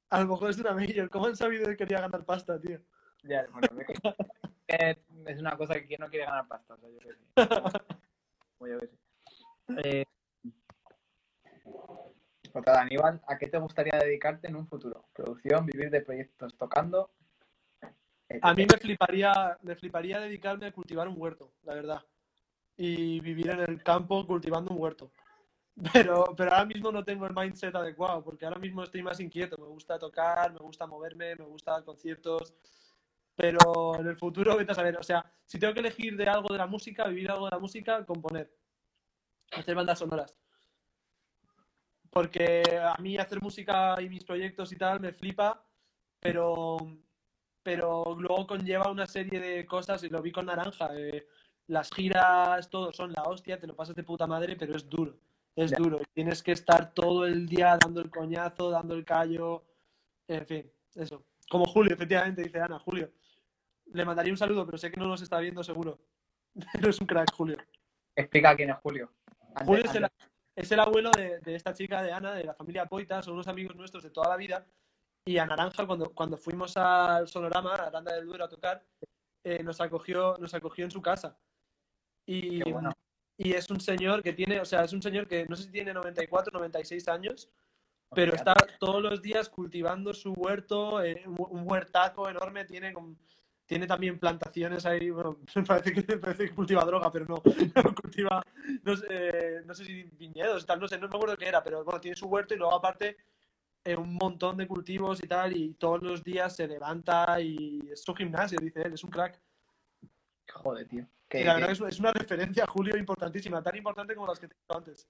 [0.09, 1.09] a lo mejor es de una mayor.
[1.11, 2.79] ¿Cómo han sabido que quería ganar pasta, tío?
[3.21, 3.93] Ya, bueno, es que
[5.25, 6.75] es una cosa que no quiere ganar pasta.
[6.75, 7.35] O sea, yo qué sé.
[9.83, 10.03] Eh,
[12.53, 15.05] otra, Aníbal, ¿a qué te gustaría dedicarte en un futuro?
[15.13, 17.11] ¿Producción, vivir de proyectos tocando?
[18.41, 22.01] A mí me fliparía, me fliparía dedicarme a cultivar un huerto, la verdad.
[22.77, 25.11] Y vivir en el campo cultivando un huerto.
[25.93, 29.57] Pero, pero ahora mismo no tengo el mindset adecuado, porque ahora mismo estoy más inquieto.
[29.57, 32.53] Me gusta tocar, me gusta moverme, me gusta dar conciertos.
[33.39, 34.97] Pero en el futuro, vete a saber.
[34.97, 37.59] O sea, si tengo que elegir de algo de la música, vivir algo de la
[37.59, 38.53] música, componer.
[39.51, 40.35] Hacer bandas sonoras.
[42.09, 45.65] Porque a mí hacer música y mis proyectos y tal me flipa,
[46.19, 46.77] pero
[47.63, 51.25] pero luego conlleva una serie de cosas, y lo vi con Naranja, eh,
[51.67, 55.17] las giras, todo son la hostia, te lo pasas de puta madre, pero es duro,
[55.55, 55.77] es Ya.
[55.77, 55.99] duro.
[56.13, 59.63] Tienes que estar todo el día dando el coñazo, dando el callo,
[60.27, 61.23] en fin, eso.
[61.49, 63.11] Como Julio, efectivamente, dice Ana, Julio.
[63.93, 65.99] Le mandaría un saludo, pero sé que no nos está viendo seguro.
[66.73, 67.57] Pero es un crack, Julio.
[68.15, 69.11] Explica quién es Julio.
[69.65, 70.07] Julio es el,
[70.55, 73.47] es el abuelo de, de esta chica, de Ana, de la familia Poita, son unos
[73.47, 74.65] amigos nuestros de toda la vida.
[75.25, 78.83] Y a Naranja, cuando, cuando fuimos al Sonorama, a Aranda del Duero, a tocar,
[79.43, 81.37] eh, nos, acogió, nos acogió en su casa.
[82.25, 82.91] Y, bueno.
[83.37, 85.71] y es un señor que tiene, o sea, es un señor que no sé si
[85.71, 87.49] tiene 94, 96 años,
[88.13, 93.17] pero está todos los días cultivando su huerto, eh, un un huertaco enorme, tiene, con-
[93.69, 97.35] tiene también plantaciones ahí, bueno, parece que, parece que cultiva droga, pero no,
[97.85, 98.41] no cultiva,
[98.83, 101.63] no sé, no sé si viñedos y tal, no sé, no me acuerdo qué era,
[101.63, 103.15] pero bueno, tiene su huerto y luego aparte
[103.85, 108.01] eh, un montón de cultivos y tal, y todos los días se levanta y es
[108.01, 109.39] su gimnasio, dice él, es un crack.
[110.51, 111.01] Joder, tío.
[111.31, 114.47] Y la que- verdad es, es una referencia, Julio, importantísima, tan importante como las que
[114.47, 115.07] te he antes.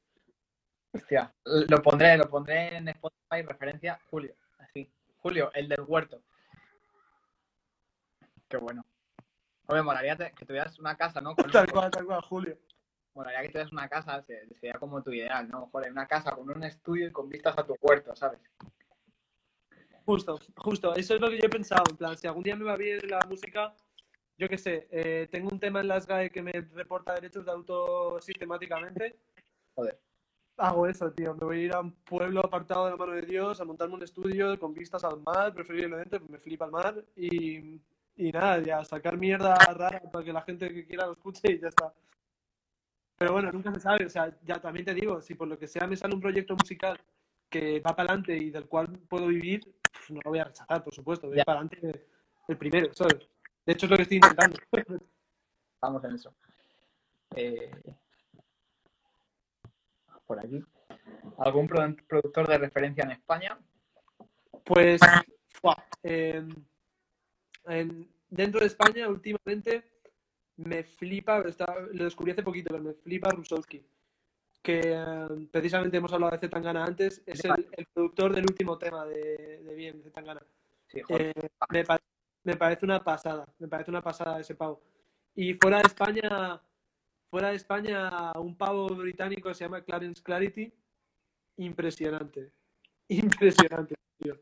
[0.93, 4.33] hostia, lo pondré, lo pondré en Spotify, referencia Julio.
[4.57, 4.91] Así.
[5.21, 6.21] Julio, el del huerto.
[8.49, 8.85] Qué bueno.
[9.67, 11.35] Hombre, molaría que tuvieras una casa, ¿no?
[11.35, 12.57] Con- Tal cual, tal cual, Julio.
[13.13, 15.67] Molaría que tuvieras una casa, se- sería como tu ideal, ¿no?
[15.67, 18.39] Joder, una casa con un estudio y con vistas a tu huerto, ¿sabes?
[20.05, 22.65] Justo, justo, eso es lo que yo he pensado, en plan, si algún día me
[22.65, 23.75] va bien la música,
[24.39, 27.51] yo qué sé, eh, tengo un tema en las GAE que me reporta derechos de
[27.51, 29.19] autor sistemáticamente.
[29.75, 29.99] Joder.
[30.57, 33.21] Hago eso, tío, me voy a ir a un pueblo apartado de la mano de
[33.21, 37.79] Dios, a montarme un estudio con vistas al mar, preferiblemente, me flipa el mar, y,
[38.19, 41.59] y nada, ya sacar mierda rara para que la gente que quiera lo escuche y
[41.59, 41.93] ya está.
[43.17, 45.67] Pero bueno, nunca se sabe, o sea, ya también te digo, si por lo que
[45.67, 46.99] sea me sale un proyecto musical
[47.49, 49.61] que va para adelante y del cual puedo vivir,
[49.91, 52.05] pues no lo voy a rechazar, por supuesto, voy para adelante
[52.47, 53.27] el primero, ¿sabes?
[53.65, 54.57] De hecho es lo que estoy intentando.
[55.81, 56.33] Vamos en eso.
[57.35, 57.71] Eh,
[60.25, 60.63] Por aquí.
[61.37, 63.57] ¿Algún pro- productor de referencia en España?
[64.65, 64.99] Pues,
[66.03, 66.49] em,
[67.69, 69.83] en- dentro de España, últimamente,
[70.57, 73.81] me flipa, está, lo descubrí hace poquito, pero me flipa Rusowski,
[74.61, 79.05] que em, precisamente hemos hablado de Zetangana antes, es el, el productor del último tema
[79.05, 80.41] de, de Bien, Zetangana.
[80.87, 81.01] Sí.
[81.09, 81.33] Eh,
[81.69, 81.99] me, pa-
[82.43, 84.81] me parece una pasada, me parece una pasada ese pavo.
[85.35, 86.61] Y fuera de España,
[87.29, 90.73] fuera de España, un pavo británico se llama Clarence Clarity,
[91.57, 92.51] impresionante,
[93.07, 94.37] impresionante, tío.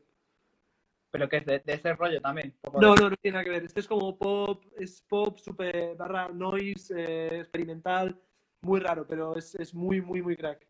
[1.18, 2.54] Pero que es de, de ese rollo también.
[2.62, 3.64] No, de- no, no tiene nada que ver.
[3.64, 8.16] Este es como pop, es pop, super barra noise, eh, experimental,
[8.60, 10.64] muy raro, pero es, es muy, muy, muy crack.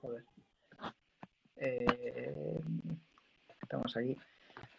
[0.00, 0.24] Joder.
[1.54, 2.60] Eh,
[3.62, 4.16] Estamos aquí.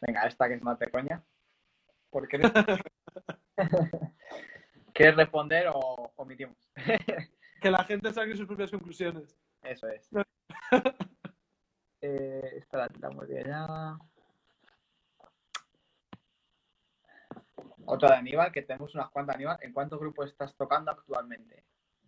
[0.02, 1.24] Venga, esta que es más de coña.
[2.10, 2.40] ¿Por qué?
[4.94, 6.58] ¿Quieres responder o omitimos?
[7.62, 9.36] Que la gente saque sus propias conclusiones.
[9.64, 10.08] Eso es.
[12.02, 13.98] Eh, esta la tiramos de allá.
[17.86, 19.58] Otra de Aníbal, que tenemos unas cuantas Aníbal.
[19.62, 21.64] ¿En cuántos grupos estás tocando actualmente?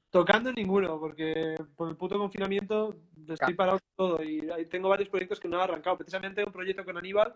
[0.09, 2.95] Tocando ninguno, porque por el puto confinamiento
[3.27, 5.97] estoy parado con todo y tengo varios proyectos que no han arrancado.
[5.97, 7.35] Precisamente un proyecto con Aníbal,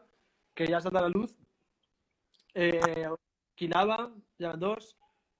[0.53, 1.37] que ya saldrá a la luz.
[2.53, 3.09] Eh,
[3.55, 4.97] Quilaba, ya van dos.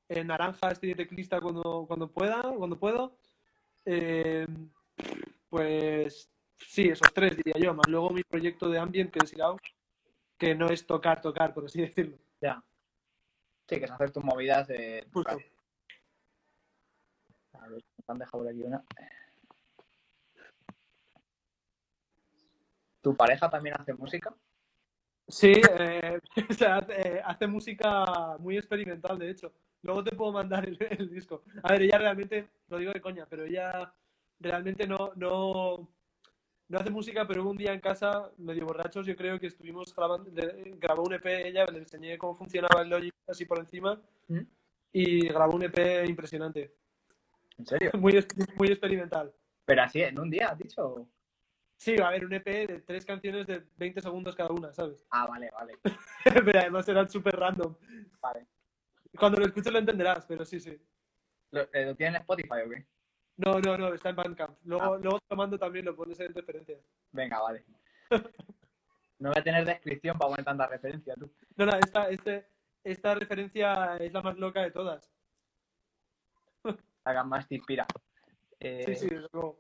[0.10, 3.18] Eh, Naranja, estoy de teclista cuando, cuando pueda, cuando puedo.
[3.86, 4.46] Eh,
[5.50, 9.58] pues sí, esos tres diría yo, más luego mi proyecto de ambient que es Irao,
[10.38, 12.18] que no es tocar, tocar, por así decirlo.
[12.42, 12.64] Ya.
[13.72, 15.08] Sí, que es hacer tus movidas de.
[15.14, 15.32] Justo.
[17.54, 18.84] A ver, me han dejado por aquí una.
[23.02, 24.36] ¿Tu pareja también hace música?
[25.26, 26.20] Sí, eh,
[26.50, 29.54] o sea, hace, eh, hace música muy experimental, de hecho.
[29.84, 31.44] Luego te puedo mandar el, el disco.
[31.64, 33.94] A ver, ella realmente, lo digo de coña, pero ella
[34.42, 35.88] realmente no, no,
[36.72, 39.94] no hace música, pero hubo un día en casa, medio borrachos, yo creo que estuvimos
[39.94, 44.02] grabando, le- grabó un EP, ella le enseñé cómo funcionaba el Logic así por encima
[44.30, 44.40] ¿Mm?
[44.94, 46.74] y grabó un EP impresionante,
[47.58, 47.92] ¿En serio?
[48.00, 48.14] muy,
[48.56, 49.34] muy experimental.
[49.66, 51.06] Pero así, en un día, has dicho.
[51.78, 55.06] Sí, va a haber un EP de tres canciones de 20 segundos cada una, ¿sabes?
[55.10, 55.78] Ah, vale, vale.
[56.24, 57.76] pero además eran súper random.
[58.22, 58.46] Vale.
[59.18, 60.80] Cuando lo escuches lo entenderás, pero sí, sí.
[61.52, 62.86] ¿Lo, eh, ¿lo tienes en Spotify o qué?
[63.44, 64.58] No, no, no, está en Bandcamp.
[64.66, 65.00] Luego, Ah.
[65.02, 66.80] luego te lo mando también, lo pones en referencias.
[67.12, 67.66] Venga, vale.
[69.20, 71.32] No voy a tener descripción para poner tanta referencia, tú.
[71.56, 72.48] No, no, esta, este,
[72.84, 75.10] esta referencia es la más loca de todas.
[77.04, 77.88] Hagan más te inspira.
[78.60, 79.60] Eh, Sí, sí, desde luego.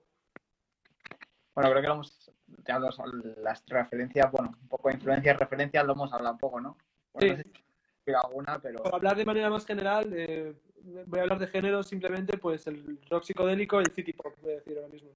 [1.56, 2.32] Bueno, creo que lo hemos.
[2.68, 3.00] Ya los-
[3.38, 6.78] las referencias, bueno, un poco de influencias, referencias, lo hemos hablado un poco, ¿no?
[7.14, 7.44] Bueno, Sí.
[7.48, 7.64] no sé
[8.06, 10.54] si alguna, pero Por hablar de manera más general, eh,
[10.84, 14.54] voy a hablar de géneros simplemente, pues el rock psicodélico y el city pop, voy
[14.54, 15.12] a decir ahora mismo.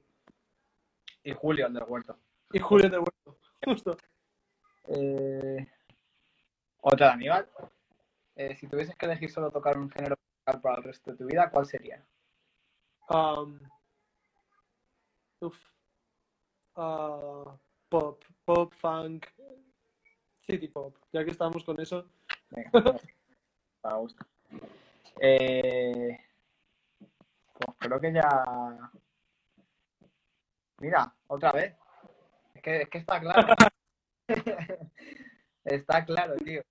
[1.23, 2.17] y Julio, el del huerto.
[2.51, 3.97] Y Julio del Huerto, justo.
[4.87, 5.67] Eh,
[6.81, 7.49] Otra de Aníbal.
[8.35, 11.49] Eh, si tuvieses que elegir solo tocar un género para el resto de tu vida,
[11.49, 12.05] ¿cuál sería?
[13.09, 13.59] Um,
[15.39, 15.57] uf.
[16.75, 17.57] Ah,
[17.89, 19.25] pop, pop, funk,
[20.45, 20.95] city pop.
[21.11, 22.05] Ya que estamos con eso.
[22.51, 22.69] Venga,
[23.83, 24.27] me gusta.
[25.19, 26.19] Eh,
[27.53, 28.91] pues creo que ya.
[30.79, 31.75] Mira, otra vez.
[32.53, 33.53] Es que, es que está claro.
[35.63, 36.61] está claro, tío.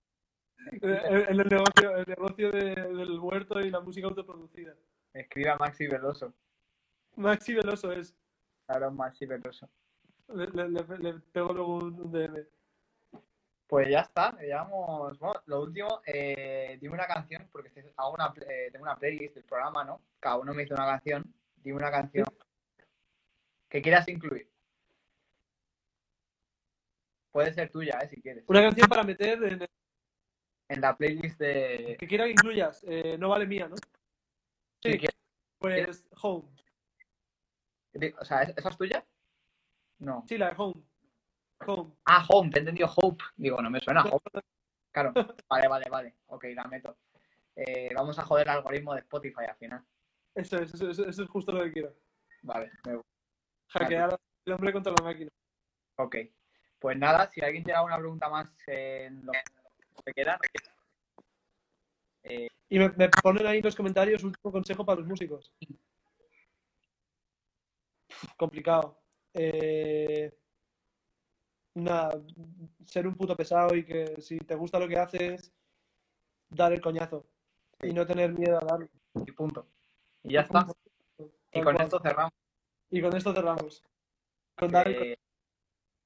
[0.83, 4.75] Eh, En el negocio, el negocio de- del huerto y la música autoproducida.
[5.13, 6.33] Escribe a Maxi Veloso.
[7.17, 8.15] Maxi Veloso es.
[8.67, 9.69] Claro, Maxi Veloso.
[10.29, 12.47] Le, le- le- le pego luego un, un DM.
[13.67, 15.19] Pues ya está, llevamos.
[15.19, 19.45] Bueno, lo último, eh, dime una canción, porque hago una, eh, tengo una playlist del
[19.45, 20.01] programa, ¿no?
[20.21, 21.25] Cada uno me hizo una canción.
[21.57, 22.27] Dime una canción
[23.69, 24.51] que quieras incluir.
[27.33, 28.09] Puede ser tuya, ¿eh?
[28.09, 28.45] Si quieres.
[28.47, 29.69] Una canción para meter en el
[30.69, 31.97] En la playlist de.
[31.99, 32.85] que quiera que incluyas.
[32.87, 33.77] Eh, no vale mía, ¿no?
[33.77, 35.17] Si Sí, quieres.
[35.59, 36.49] pues Home.
[38.21, 39.05] O sea, ¿es- ¿esa es tuya?
[39.99, 40.25] No.
[40.29, 40.83] Sí, la de Home.
[41.67, 41.93] Home.
[42.05, 43.25] Ah, Home, te he entendido Hope.
[43.37, 44.41] Digo, no me suena Hope.
[44.93, 45.13] Claro.
[45.49, 46.15] Vale, vale, vale.
[46.27, 46.97] Ok, la meto.
[47.57, 49.85] Eh, vamos a joder el algoritmo de Spotify al final.
[50.35, 51.95] Eso es, eso, es- eso es justo lo que quiero.
[52.43, 53.09] Vale, me gusta.
[53.69, 55.31] Hackear el hombre contra la máquina.
[55.97, 56.17] Ok.
[56.79, 59.33] Pues nada, si alguien tiene alguna pregunta más en lo
[60.05, 60.39] que quieran.
[62.25, 65.53] eh, Y me, me ponen ahí en los comentarios último consejo para los músicos.
[68.37, 69.01] Complicado.
[69.33, 70.33] Eh,
[71.75, 72.21] nada,
[72.87, 75.53] ser un puto pesado y que si te gusta lo que haces,
[76.49, 77.27] dar el coñazo.
[77.83, 78.89] Y no tener miedo a darlo.
[79.27, 79.67] y punto.
[80.23, 80.67] Y ya está.
[81.53, 82.33] Y con esto cerramos.
[82.91, 83.83] Y con esto cerramos.
[84.57, 85.19] Con dar el Eh,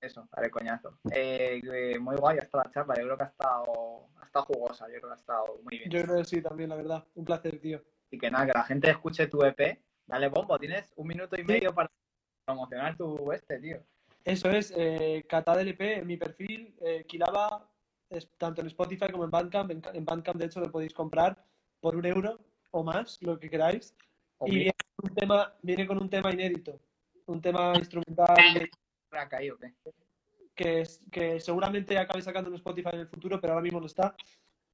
[0.01, 0.99] eso, daré coñazo.
[1.13, 2.95] Eh, eh, muy guay hasta la charla.
[2.97, 4.87] Yo creo que ha estado, ha estado jugosa.
[4.87, 5.91] Yo creo que ha estado muy bien.
[5.91, 7.07] Yo creo que sí, también, la verdad.
[7.15, 7.83] Un placer, tío.
[8.11, 9.83] Y que nada, que la gente escuche tu EP.
[10.07, 10.59] Dale bombo.
[10.59, 11.91] Tienes un minuto y medio para
[12.45, 13.83] promocionar tu este, tío.
[14.25, 17.71] Eso es, eh, Cata del EP en mi perfil, eh, Kilaba,
[18.11, 19.71] es, tanto en Spotify como en Bandcamp.
[19.71, 21.45] En, en Bandcamp, de hecho, lo podéis comprar
[21.81, 22.39] por un euro
[22.71, 23.95] o más, lo que queráis.
[24.39, 26.81] O Y viene con un tema, viene con un tema inédito,
[27.27, 28.37] un tema instrumental
[29.11, 29.73] me ha caído, ¿qué?
[30.55, 33.87] que, es, que seguramente acabe sacando en Spotify en el futuro, pero ahora mismo no
[33.87, 34.15] está.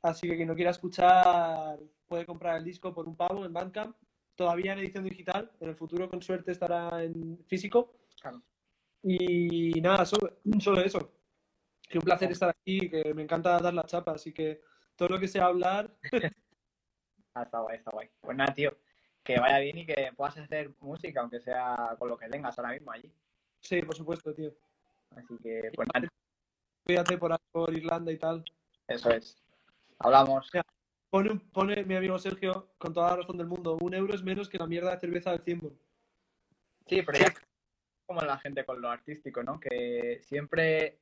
[0.02, 3.96] Así que quien no quiera escuchar puede comprar el disco por un pavo en Bandcamp.
[4.34, 7.92] Todavía en edición digital, en el futuro con suerte estará en físico.
[8.20, 8.42] Claro.
[9.06, 11.12] Y nada, solo, solo eso.
[11.88, 14.62] Que un placer estar aquí, que me encanta dar la chapa, así que
[14.96, 15.94] todo lo que sea hablar,
[17.36, 18.08] Ah, está guay, está guay.
[18.20, 18.76] Pues nada, tío.
[19.24, 22.70] Que vaya bien y que puedas hacer música, aunque sea con lo que tengas ahora
[22.72, 23.12] mismo allí.
[23.60, 24.52] sí, por supuesto, tío.
[25.16, 26.08] Así que, pues nada,
[26.84, 28.44] Cuídate por, por Irlanda y tal.
[28.86, 29.36] eso es.
[29.98, 30.48] Hablamos.
[31.10, 34.22] Pone, un- pone mi amigo Sergio, con toda la razón del mundo, un euro es
[34.22, 35.76] menos que la mierda de cerveza del Cimbol.
[36.86, 37.32] Sí, pero ya
[38.04, 39.58] como la gente con lo artístico, ¿no?
[39.58, 40.98] Que siempre,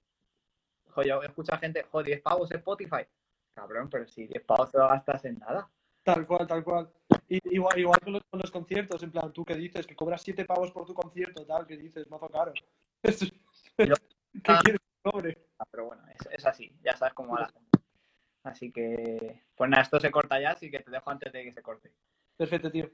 [0.88, 3.07] joder, yo escucho a gente, joder, 10 pavos Spotify.
[3.55, 5.68] Cabrón, pero si 10 pavos te lo gastas en nada.
[6.03, 6.90] Tal cual, tal cual.
[7.28, 10.22] Y, igual igual con, los, con los conciertos, en plan, tú que dices que cobras
[10.22, 12.53] 7 pavos por tu concierto, tal, que dices, mazo caro.
[13.76, 15.48] ¿Qué quieres que cobre?
[15.59, 17.78] Ah, Pero bueno, es, es así, ya sabes cómo va la gente.
[18.44, 21.53] Así que, pues nada, esto se corta ya, así que te dejo antes de que
[21.53, 21.92] se corte.
[22.36, 22.90] Perfecto, tío.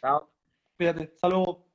[0.00, 0.30] Chao.
[0.76, 1.10] Cuídate.
[1.14, 1.67] Hasta luego.